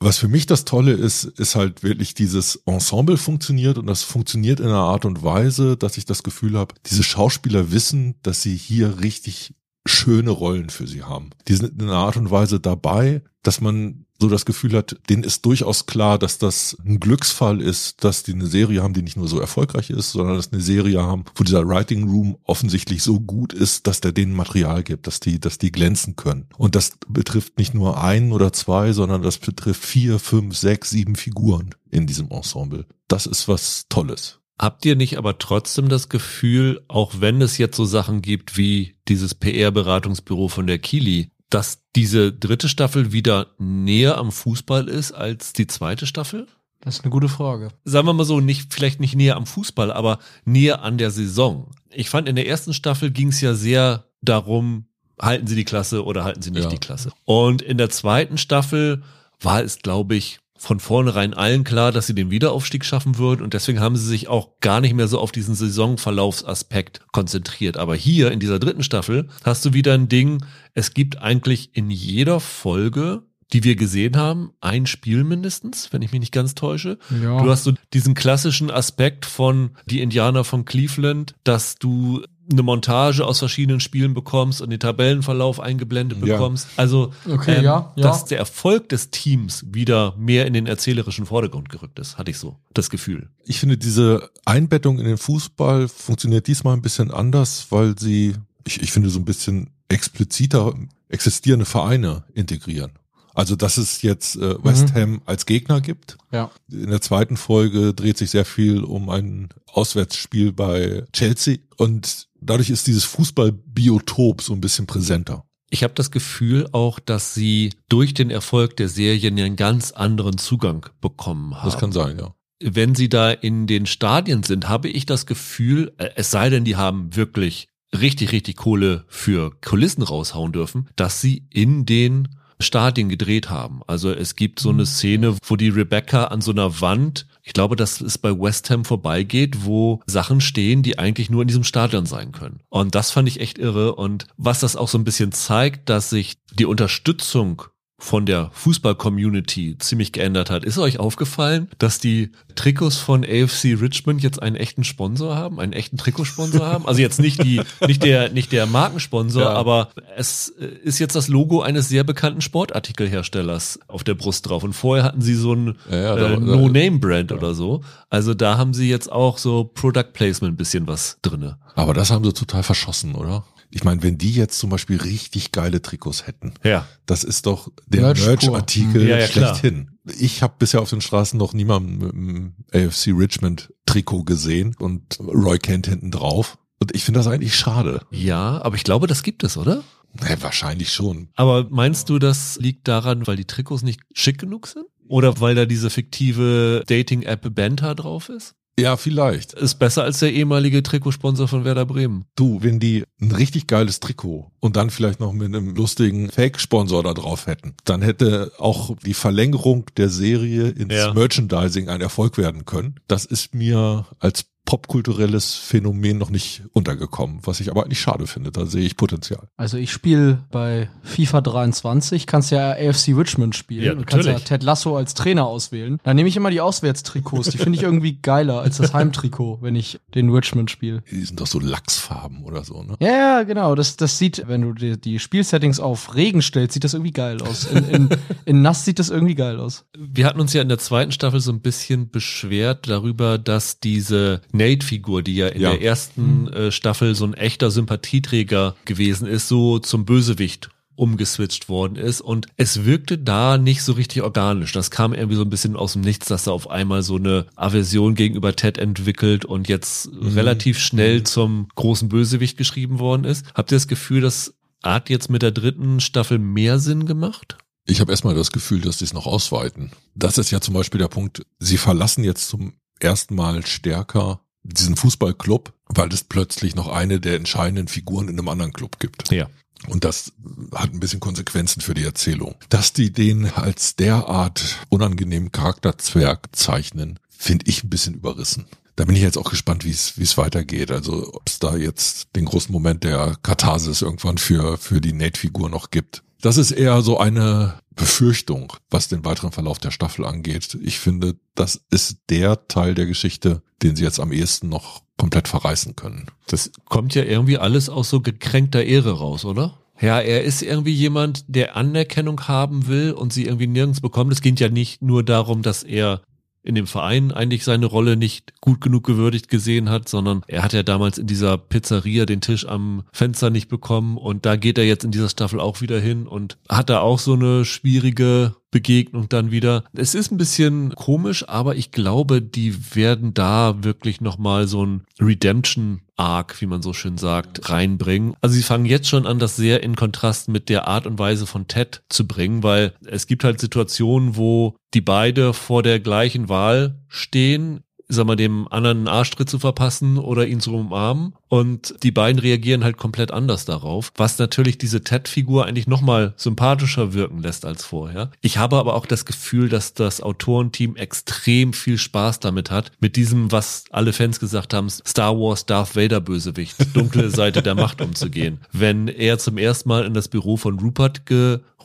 [0.00, 4.60] Was für mich das Tolle ist, ist halt wirklich dieses Ensemble funktioniert und das funktioniert
[4.60, 8.54] in einer Art und Weise, dass ich das Gefühl habe, diese Schauspieler wissen, dass sie
[8.54, 9.54] hier richtig
[9.88, 11.30] schöne Rollen für sie haben.
[11.48, 15.22] Die sind in einer Art und Weise dabei, dass man so das Gefühl hat, denen
[15.22, 19.16] ist durchaus klar, dass das ein Glücksfall ist, dass die eine Serie haben, die nicht
[19.16, 23.20] nur so erfolgreich ist, sondern dass eine Serie haben, wo dieser Writing Room offensichtlich so
[23.20, 26.48] gut ist, dass der denen Material gibt, dass die, dass die glänzen können.
[26.56, 31.14] Und das betrifft nicht nur ein oder zwei, sondern das betrifft vier, fünf, sechs, sieben
[31.14, 32.86] Figuren in diesem Ensemble.
[33.06, 34.37] Das ist was Tolles.
[34.58, 38.96] Habt ihr nicht aber trotzdem das Gefühl, auch wenn es jetzt so Sachen gibt wie
[39.06, 45.52] dieses PR-Beratungsbüro von der Kili, dass diese dritte Staffel wieder näher am Fußball ist als
[45.52, 46.48] die zweite Staffel?
[46.80, 47.70] Das ist eine gute Frage.
[47.84, 51.70] Sagen wir mal so, nicht, vielleicht nicht näher am Fußball, aber näher an der Saison.
[51.90, 54.86] Ich fand, in der ersten Staffel ging es ja sehr darum,
[55.20, 56.70] halten sie die Klasse oder halten sie nicht ja.
[56.70, 57.10] die Klasse.
[57.24, 59.02] Und in der zweiten Staffel
[59.40, 63.54] war es, glaube ich, von vornherein allen klar, dass sie den Wiederaufstieg schaffen würden und
[63.54, 67.76] deswegen haben sie sich auch gar nicht mehr so auf diesen Saisonverlaufsaspekt konzentriert.
[67.76, 70.44] Aber hier in dieser dritten Staffel hast du wieder ein Ding,
[70.74, 76.12] es gibt eigentlich in jeder Folge die wir gesehen haben, ein Spiel mindestens, wenn ich
[76.12, 76.98] mich nicht ganz täusche.
[77.22, 77.42] Ja.
[77.42, 83.26] Du hast so diesen klassischen Aspekt von die Indianer von Cleveland, dass du eine Montage
[83.26, 86.36] aus verschiedenen Spielen bekommst und den Tabellenverlauf eingeblendet Ja.
[86.36, 86.68] bekommst.
[86.76, 88.02] Also, Okay, ja, ja.
[88.02, 92.38] dass der Erfolg des Teams wieder mehr in den erzählerischen Vordergrund gerückt ist, hatte ich
[92.38, 93.28] so das Gefühl.
[93.44, 98.34] Ich finde, diese Einbettung in den Fußball funktioniert diesmal ein bisschen anders, weil sie,
[98.64, 100.74] ich, ich finde, so ein bisschen expliziter
[101.10, 102.92] existierende Vereine integrieren.
[103.34, 106.18] Also, dass es jetzt äh, West Ham als Gegner gibt.
[106.32, 106.50] Ja.
[106.70, 112.70] In der zweiten Folge dreht sich sehr viel um ein Auswärtsspiel bei Chelsea und dadurch
[112.70, 115.44] ist dieses Fußballbiotop so ein bisschen präsenter.
[115.70, 120.38] Ich habe das Gefühl auch, dass sie durch den Erfolg der Serien einen ganz anderen
[120.38, 121.68] Zugang bekommen haben.
[121.68, 122.34] Das kann sein, ja.
[122.60, 126.64] wenn sie da in den Stadien sind, habe ich das Gefühl, äh, es sei denn,
[126.64, 132.28] die haben wirklich richtig, richtig Kohle für Kulissen raushauen dürfen, dass sie in den
[132.60, 133.82] Stadien gedreht haben.
[133.86, 137.76] Also es gibt so eine Szene, wo die Rebecca an so einer Wand, ich glaube,
[137.76, 142.04] dass es bei West Ham vorbeigeht, wo Sachen stehen, die eigentlich nur in diesem Stadion
[142.04, 142.60] sein können.
[142.68, 143.94] Und das fand ich echt irre.
[143.94, 147.62] Und was das auch so ein bisschen zeigt, dass sich die Unterstützung
[148.00, 150.64] von der Fußball-Community ziemlich geändert hat.
[150.64, 155.72] Ist euch aufgefallen, dass die Trikots von AFC Richmond jetzt einen echten Sponsor haben, einen
[155.72, 156.86] echten Trikotsponsor haben?
[156.86, 159.50] Also jetzt nicht die, nicht der, nicht der Markensponsor, Ja.
[159.50, 164.62] aber es äh, ist jetzt das Logo eines sehr bekannten Sportartikelherstellers auf der Brust drauf.
[164.62, 167.82] Und vorher hatten sie so ein Ja, äh, No-Name-Brand oder so.
[168.10, 171.58] Also da haben sie jetzt auch so Product Placement ein bisschen was drinne.
[171.74, 173.44] Aber das haben sie total verschossen, oder?
[173.70, 176.86] Ich meine, wenn die jetzt zum Beispiel richtig geile Trikots hätten, Ja.
[177.06, 178.14] das ist doch der.
[178.14, 179.54] Merch-Artikel Ja, ja, klar.
[179.56, 179.90] schlechthin.
[180.18, 185.18] Ich habe bisher auf den Straßen noch niemanden mit einem AFC Richmond Trikot gesehen und
[185.20, 186.56] Roy Kent hinten drauf.
[186.80, 188.02] Und ich finde das eigentlich schade.
[188.10, 189.82] Ja, aber ich glaube, das gibt es, oder?
[190.26, 191.28] Ja, wahrscheinlich schon.
[191.34, 194.86] Aber meinst du, das liegt daran, weil die Trikots nicht schick genug sind?
[195.08, 198.54] Oder weil da diese fiktive Dating-App Benta drauf ist?
[198.78, 199.54] Ja, vielleicht.
[199.54, 202.26] Ist besser als der ehemalige Trikotsponsor von Werder Bremen.
[202.36, 207.02] Du, wenn die ein richtig geiles Trikot und dann vielleicht noch mit einem lustigen Fake-Sponsor
[207.02, 211.12] da drauf hätten, dann hätte auch die Verlängerung der Serie ins Ja.
[211.12, 213.00] Merchandising ein Erfolg werden können.
[213.08, 218.52] Das ist mir als popkulturelles Phänomen noch nicht untergekommen, was ich aber eigentlich schade finde.
[218.52, 219.48] Da sehe ich Potenzial.
[219.56, 224.38] Also ich spiele bei FIFA 23, kannst ja AFC Richmond spielen Ja, und kannst ja.
[224.38, 225.98] Ted Lasso als Trainer auswählen.
[226.02, 229.74] Dann nehme ich immer die Auswärtstrikots, die finde ich irgendwie geiler als das Heimtrikot, wenn
[229.74, 231.02] ich den Richmond spiele.
[231.10, 232.96] Die sind doch so Lachsfarben oder so, ne?
[233.00, 233.74] Ja, ja, genau.
[233.74, 237.40] Das, das sieht, wenn du die, die Spielsettings auf Regen stellst, sieht das irgendwie geil
[237.40, 237.64] aus.
[237.72, 238.08] In, in,
[238.44, 239.86] in nass sieht das irgendwie geil aus.
[239.96, 244.42] Wir hatten uns ja in der zweiten Staffel so ein bisschen beschwert darüber, dass diese
[244.58, 245.70] Nate-Figur, die ja in Ja.
[245.70, 251.94] der ersten äh, Staffel so ein echter Sympathieträger gewesen ist, so zum Bösewicht umgeswitcht worden
[251.94, 254.72] ist und es wirkte da nicht so richtig organisch.
[254.72, 257.46] Das kam irgendwie so ein bisschen aus dem Nichts, dass er auf einmal so eine
[257.54, 263.46] Aversion gegenüber Ted entwickelt und jetzt relativ schnell zum großen Bösewicht geschrieben worden ist.
[263.54, 267.56] Habt ihr das Gefühl, das hat jetzt mit der dritten Staffel mehr Sinn gemacht?
[267.86, 269.92] Ich habe erstmal das Gefühl, dass sie es noch ausweiten.
[270.16, 274.96] Das ist ja zum Beispiel der Punkt, sie verlassen jetzt zum ersten Mal stärker diesen
[274.96, 279.30] Fußballclub, weil es plötzlich noch eine der entscheidenden Figuren in einem anderen Club gibt.
[279.30, 279.48] Ja.
[279.86, 280.32] Und das
[280.74, 282.56] hat ein bisschen Konsequenzen für die Erzählung.
[282.68, 288.66] Dass die den als derart unangenehmen Charakterzwerg zeichnen, finde ich ein bisschen überrissen.
[288.96, 290.90] Da bin ich jetzt auch gespannt, wie es wie es weitergeht.
[290.90, 295.70] Also ob es da jetzt den großen Moment der Katharsis irgendwann für für die Nate-Figur
[295.70, 296.24] noch gibt.
[296.40, 300.78] Das ist eher so eine Befürchtung, was den weiteren Verlauf der Staffel angeht.
[300.80, 305.48] Ich finde, das ist der Teil der Geschichte, den sie jetzt am ehesten noch komplett
[305.48, 306.26] verreißen können.
[306.46, 309.74] Das kommt ja irgendwie alles aus so gekränkter Ehre raus, oder?
[310.00, 314.32] Ja, er ist irgendwie jemand, der Anerkennung haben will und sie irgendwie nirgends bekommt.
[314.32, 316.22] Es geht ja nicht nur darum, dass er
[316.68, 320.74] in dem Verein eigentlich seine Rolle nicht gut genug gewürdigt gesehen hat, sondern er hat
[320.74, 324.84] ja damals in dieser Pizzeria den Tisch am Fenster nicht bekommen und da geht er
[324.84, 329.28] jetzt in dieser Staffel auch wieder hin und hat da auch so eine schwierige Begegnung
[329.28, 329.84] dann wieder.
[329.94, 335.04] Es ist ein bisschen komisch, aber ich glaube, die werden da wirklich nochmal so ein
[335.20, 338.34] Redemption Arc, wie man so schön sagt, reinbringen.
[338.40, 341.46] Also sie fangen jetzt schon an, das sehr in Kontrast mit der Art und Weise
[341.46, 346.48] von Ted zu bringen, weil es gibt halt Situationen, wo die beide vor der gleichen
[346.48, 351.34] Wahl stehen, sag mal, dem anderen einen Arschtritt zu verpassen oder ihn zu umarmen.
[351.48, 357.14] Und die beiden reagieren halt komplett anders darauf, was natürlich diese Ted-Figur eigentlich nochmal sympathischer
[357.14, 358.30] wirken lässt als vorher.
[358.40, 363.16] Ich habe aber auch das Gefühl, dass das Autorenteam extrem viel Spaß damit hat, mit
[363.16, 368.00] diesem, was alle Fans gesagt haben, Star Wars Darth Vader Bösewicht, dunkle Seite der Macht
[368.00, 368.60] umzugehen.
[368.72, 371.22] Wenn er zum ersten Mal in das Büro von Rupert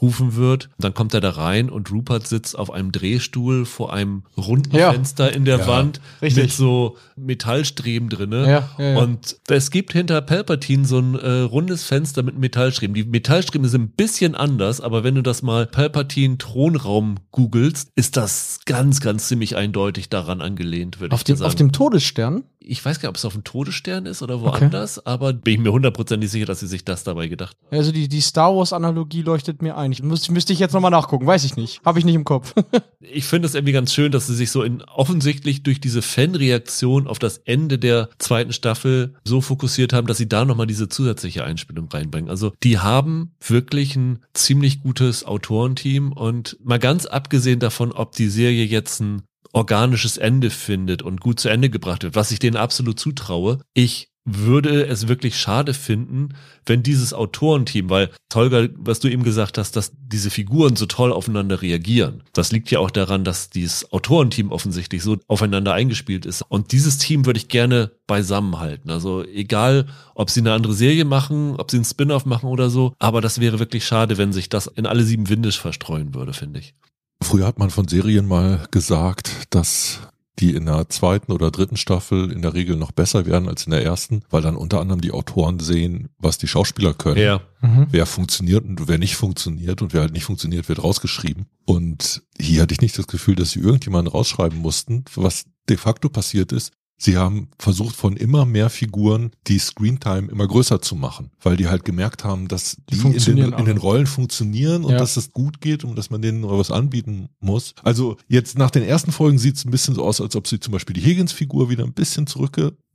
[0.04, 0.70] rufen wird.
[0.78, 4.92] Dann kommt er da rein und Rupert sitzt auf einem Drehstuhl vor einem runden Ja.
[4.92, 6.44] Fenster in der Ja, Wand richtig.
[6.44, 8.42] mit so Metallstreben drinne.
[8.50, 8.98] Ja, ja, ja.
[9.00, 12.94] Und es gibt hinter Palpatine so ein äh, rundes Fenster mit Metallstreben.
[12.94, 18.18] Die Metallstreben sind ein bisschen anders, aber wenn du das mal Palpatine Thronraum googelst, ist
[18.18, 21.48] das ganz, ganz ziemlich eindeutig daran angelehnt, würde ich dem, sagen.
[21.48, 22.44] auf dem Todesstern?
[22.65, 25.60] Ich weiß gar nicht, ob es auf dem Todesstern ist oder woanders, aber bin ich
[25.60, 27.78] mir hundertprozentig sicher, dass sie sich das dabei gedacht haben.
[27.78, 29.91] Also die, die Star Wars-Analogie leuchtet mir ein.
[29.91, 31.82] Ich müsste, müsste ich jetzt nochmal nachgucken, weiß ich nicht.
[31.86, 32.54] Habe ich nicht im Kopf.
[33.06, 37.06] Ich finde es irgendwie ganz schön, dass sie sich so in offensichtlich durch diese Fanreaktion
[37.06, 41.43] auf das Ende der zweiten Staffel so fokussiert haben, dass sie da nochmal diese zusätzliche
[41.43, 42.30] Einspielung reinbringen.
[42.30, 48.30] Also die haben wirklich ein ziemlich gutes Autorenteam und mal ganz abgesehen davon, ob die
[48.30, 49.23] Serie jetzt ein
[49.54, 53.60] organisches Ende findet und gut zu Ende gebracht wird, was ich denen absolut zutraue.
[53.74, 56.30] Ich würde es wirklich schade finden,
[56.66, 61.12] wenn dieses Autorenteam, weil Holger, was du eben gesagt hast, dass diese Figuren so toll
[61.12, 62.24] aufeinander reagieren.
[62.32, 66.42] Das liegt ja auch daran, dass dieses Autorenteam offensichtlich so aufeinander eingespielt ist.
[66.42, 68.89] Und dieses Team würde ich gerne beisammenhalten.
[68.89, 72.94] Also egal, ob sie eine andere Serie machen, ob sie einen Spin-off machen oder so,
[73.00, 76.60] aber das wäre wirklich schade, wenn sich das in alle sieben Winde verstreuen würde, finde
[76.60, 76.76] ich.
[77.23, 79.99] Früher hat man von Serien mal gesagt, dass
[80.39, 83.71] die in der zweiten oder dritten Staffel in der Regel noch besser werden als in
[83.71, 87.19] der ersten, weil dann unter anderem die Autoren sehen, was die Schauspieler können.
[87.62, 87.88] Mhm.
[87.91, 91.45] Wer funktioniert und wer nicht funktioniert und wer halt nicht funktioniert, wird rausgeschrieben.
[91.65, 95.05] Und hier hatte ich nicht das Gefühl, dass sie irgendjemanden rausschreiben mussten.
[95.15, 100.47] Was de facto passiert ist, sie haben versucht von immer mehr Figuren die Screentime immer
[100.47, 103.77] größer zu machen, weil die halt gemerkt haben, dass Die die, in, den, in den.
[103.77, 104.97] Rollen funktionieren und Ja.
[104.99, 107.73] dass es gut geht und dass man denen was anbieten muss.
[107.84, 110.60] Also jetzt nach den ersten Folgen sieht es ein bisschen so aus, als ob sie
[110.60, 112.27] zum Beispiel die Higgins-Figur wieder ein bisschen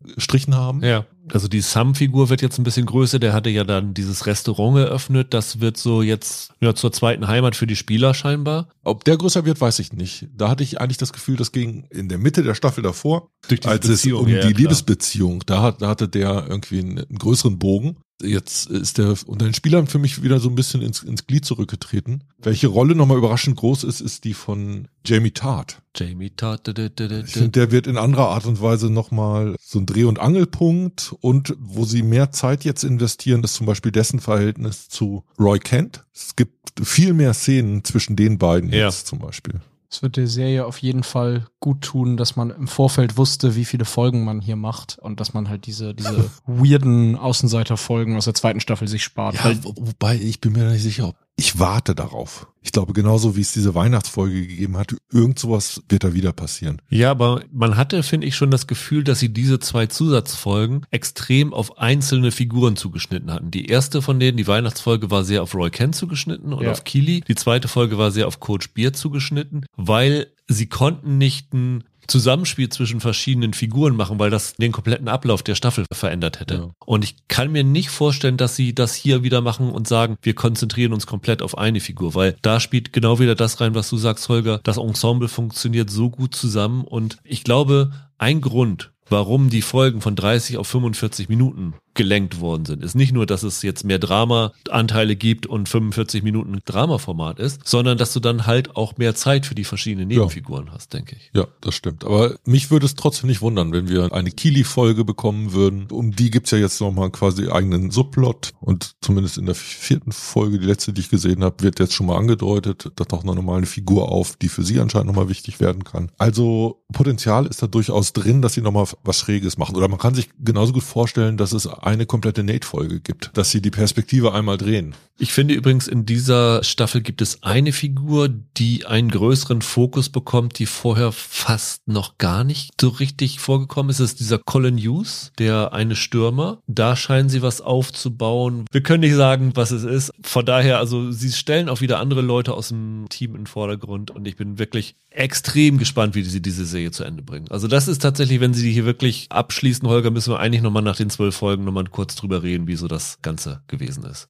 [0.01, 0.83] zurückgestrichen haben.
[0.83, 1.07] Ja.
[1.31, 3.19] Also die Sam-Figur wird jetzt ein bisschen größer.
[3.19, 5.35] Der hatte ja dann dieses Restaurant eröffnet.
[5.35, 8.69] Das wird so jetzt ja, zur zweiten Heimat für die Spieler scheinbar.
[8.83, 10.29] Ob der größer wird, weiß ich nicht.
[10.35, 13.31] Da hatte ich eigentlich das Gefühl, das ging in der Mitte der Staffel davor,
[13.65, 14.59] als es Beziehung, um ja, die klar.
[14.59, 17.99] Liebesbeziehung, da, hat, da hatte der irgendwie einen, einen größeren Bogen.
[18.21, 21.45] Jetzt ist der unter den Spielern für mich wieder so ein bisschen ins, ins Glied
[21.45, 22.25] zurückgetreten.
[22.39, 25.81] Welche Rolle nochmal überraschend groß ist, ist die von Jamie Tart.
[25.97, 26.67] Jamie Tart.
[26.67, 29.79] dä, dä, dä, dä, Ich finde, der wird in anderer Art und Weise nochmal so
[29.79, 34.19] ein Dreh- und Angelpunkt und wo sie mehr Zeit jetzt investieren, ist zum Beispiel dessen
[34.19, 36.05] Verhältnis zu Roy Kent.
[36.13, 38.87] Es gibt viel mehr Szenen zwischen den beiden Ja.
[38.87, 39.61] jetzt zum Beispiel.
[39.91, 43.65] Es wird der Serie auf jeden Fall gut tun, dass man im Vorfeld wusste, wie
[43.65, 48.35] viele Folgen man hier macht und dass man halt diese, diese weirden Außenseiterfolgen aus der
[48.35, 49.35] zweiten Staffel sich spart.
[49.37, 52.49] Ja, wo- wobei ich bin mir da nicht sicher, ob ich warte darauf.
[52.63, 56.83] Ich glaube, genauso wie es diese Weihnachtsfolge gegeben hat, irgend sowas wird da wieder passieren.
[56.91, 61.55] Ja, aber man hatte, finde ich, schon das Gefühl, dass sie diese zwei Zusatzfolgen extrem
[61.55, 63.51] auf einzelne Figuren zugeschnitten hatten.
[63.53, 66.73] Die erste von denen, die Weihnachtsfolge, war sehr auf Roy Kent zugeschnitten und Ja.
[66.73, 67.21] auf Keely.
[67.27, 72.69] Die zweite Folge war sehr auf Coach Beer zugeschnitten, weil sie konnten nicht ein Zusammenspiel
[72.71, 76.55] zwischen verschiedenen Figuren machen, weil das den kompletten Ablauf der Staffel verändert hätte.
[76.55, 76.71] Ja.
[76.85, 80.35] Und ich kann mir nicht vorstellen, dass sie das hier wieder machen und sagen, wir
[80.35, 83.97] konzentrieren uns komplett auf eine Figur, weil da spielt genau wieder das rein, was du
[83.97, 84.61] sagst, Holger.
[84.65, 90.17] Das Ensemble funktioniert so gut zusammen und ich glaube, ein Grund, warum die Folgen von
[90.17, 95.17] 30 auf 45 Minuten gelenkt worden sind, ist nicht nur, dass es jetzt mehr Drama-Anteile
[95.17, 99.55] gibt und 45 Minuten Dramaformat ist, sondern dass du dann halt auch mehr Zeit für
[99.55, 100.19] die verschiedenen Ja.
[100.21, 101.31] Nebenfiguren hast, denke ich.
[101.35, 102.05] Ja, das stimmt.
[102.05, 105.89] Aber mich würde es trotzdem nicht wundern, wenn wir eine Kili-Folge bekommen würden.
[105.91, 108.53] Um die gibt's ja jetzt nochmal quasi eigenen Subplot.
[108.61, 112.07] Und zumindest in der vierten Folge, die letzte, die ich gesehen habe, wird jetzt schon
[112.07, 115.61] mal angedeutet, da taucht noch nochmal eine Figur auf, die für sie anscheinend nochmal wichtig
[115.61, 116.11] werden kann.
[116.19, 119.77] Also Potenzial ist da durchaus drin, dass sie nochmal was Schräges machen.
[119.77, 123.63] Oder man kann sich genauso gut vorstellen, dass es eine komplette Nate-Folge gibt, dass sie
[123.63, 124.95] die Perspektive einmal drehen.
[125.21, 130.61] Ich finde übrigens, in dieser Staffel gibt es eine Figur, die einen größeren Fokus bekommt,
[130.61, 133.99] die vorher fast noch gar nicht so richtig vorgekommen ist.
[133.99, 136.63] Es ist dieser Colin Hughes, der eine Stürmer.
[136.69, 138.65] Da scheinen sie was aufzubauen.
[138.71, 140.13] Wir können nicht sagen, was es ist.
[140.23, 144.13] Von daher, also sie stellen auch wieder andere Leute aus dem Team in den Vordergrund
[144.13, 147.49] und ich bin wirklich extrem gespannt, wie sie diese Serie zu Ende bringen.
[147.51, 150.85] Also das ist tatsächlich, wenn sie die hier wirklich abschließen, Holger, müssen wir eigentlich nochmal
[150.85, 154.29] nach den zwölf Folgen nochmal kurz drüber reden, wie so das Ganze gewesen ist.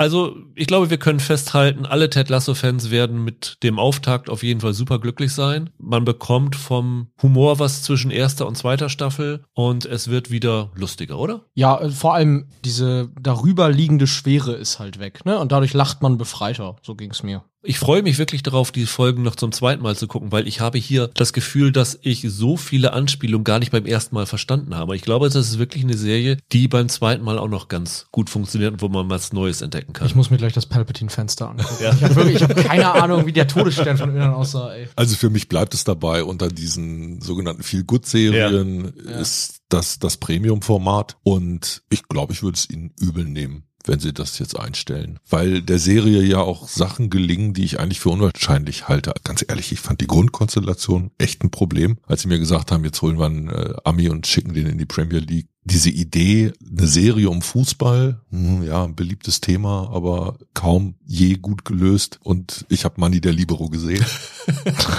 [0.00, 4.62] Also, ich glaube, wir können festhalten, alle Ted Lasso-Fans werden mit dem Auftakt auf jeden
[4.62, 5.68] Fall super glücklich sein.
[5.76, 11.18] Man bekommt vom Humor was zwischen erster und zweiter Staffel und es wird wieder lustiger,
[11.18, 11.44] oder?
[11.52, 15.38] Ja, äh, vor allem diese darüber liegende Schwere ist halt weg, ne?
[15.38, 16.76] Und dadurch lacht man befreiter.
[16.80, 17.44] So ging's mir.
[17.62, 20.60] Ich freue mich wirklich darauf, die Folgen noch zum zweiten Mal zu gucken, weil ich
[20.60, 24.74] habe hier das Gefühl, dass ich so viele Anspielungen gar nicht beim ersten Mal verstanden
[24.74, 24.96] habe.
[24.96, 28.30] Ich glaube, das ist wirklich eine Serie, die beim zweiten Mal auch noch ganz gut
[28.30, 30.06] funktioniert und wo man was Neues entdecken kann.
[30.06, 31.74] Ich muss mir gleich das Palpatine-Fenster angucken.
[31.82, 31.92] Ja.
[31.92, 34.72] Ich habe wirklich, ich habe keine Ahnung, wie der Todesstern von innen aussah.
[34.72, 34.88] Ey.
[34.96, 39.18] Also für mich bleibt es dabei, unter diesen sogenannten Feel-Good-Serien ja.
[39.18, 44.12] ist das das Premium-Format und ich glaube, ich würde es ihnen übel nehmen wenn sie
[44.12, 45.18] das jetzt einstellen.
[45.28, 49.12] Weil der Serie ja auch Sachen gelingen, die ich eigentlich für unwahrscheinlich halte.
[49.24, 51.98] Ganz ehrlich, ich fand die Grundkonstellation echt ein Problem.
[52.06, 54.78] Als sie mir gesagt haben, jetzt holen wir einen äh, Ami und schicken den in
[54.78, 55.48] die Premier League.
[55.64, 61.64] Diese Idee, eine Serie um Fußball, hm, ja, ein beliebtes Thema, aber kaum je gut
[61.64, 62.18] gelöst.
[62.22, 64.04] Und ich habe Manny der Libero gesehen.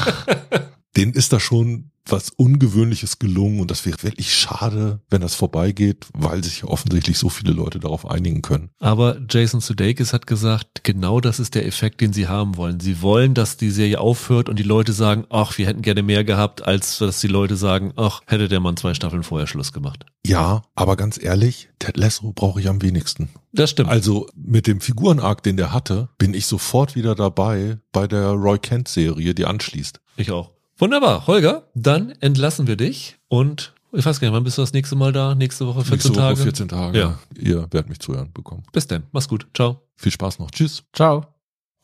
[0.98, 6.08] Den ist da schon was Ungewöhnliches gelungen und das wäre wirklich schade, wenn das vorbeigeht,
[6.14, 8.70] weil sich offensichtlich so viele Leute darauf einigen können.
[8.80, 12.80] Aber Jason Sudeikis hat gesagt, genau das ist der Effekt, den sie haben wollen.
[12.80, 16.24] Sie wollen, dass die Serie aufhört und die Leute sagen, ach, wir hätten gerne mehr
[16.24, 20.06] gehabt, als dass die Leute sagen, ach, hätte der Mann zwei Staffeln vorher Schluss gemacht.
[20.26, 23.30] Ja, aber ganz ehrlich, Ted Lasso brauche ich am wenigsten.
[23.54, 23.90] Das stimmt.
[23.90, 28.60] Also mit dem Figurenarc, den der hatte, bin ich sofort wieder dabei bei der Roy
[28.60, 30.00] Kent Serie, die anschließt.
[30.18, 30.52] Ich auch.
[30.82, 34.74] Wunderbar, Holger, dann entlassen wir dich und ich weiß gar nicht, wann bist du das
[34.74, 35.36] nächste Mal da?
[35.36, 36.36] Nächste Woche 14 nächste Woche Tage?
[36.38, 36.98] 14 Tage.
[36.98, 37.20] Ja.
[37.38, 38.64] Ihr werdet mich zu hören bekommen.
[38.72, 39.04] Bis dann.
[39.12, 39.46] Mach's gut.
[39.54, 39.84] Ciao.
[39.96, 40.50] Viel Spaß noch.
[40.50, 40.82] Tschüss.
[40.92, 41.28] Ciao.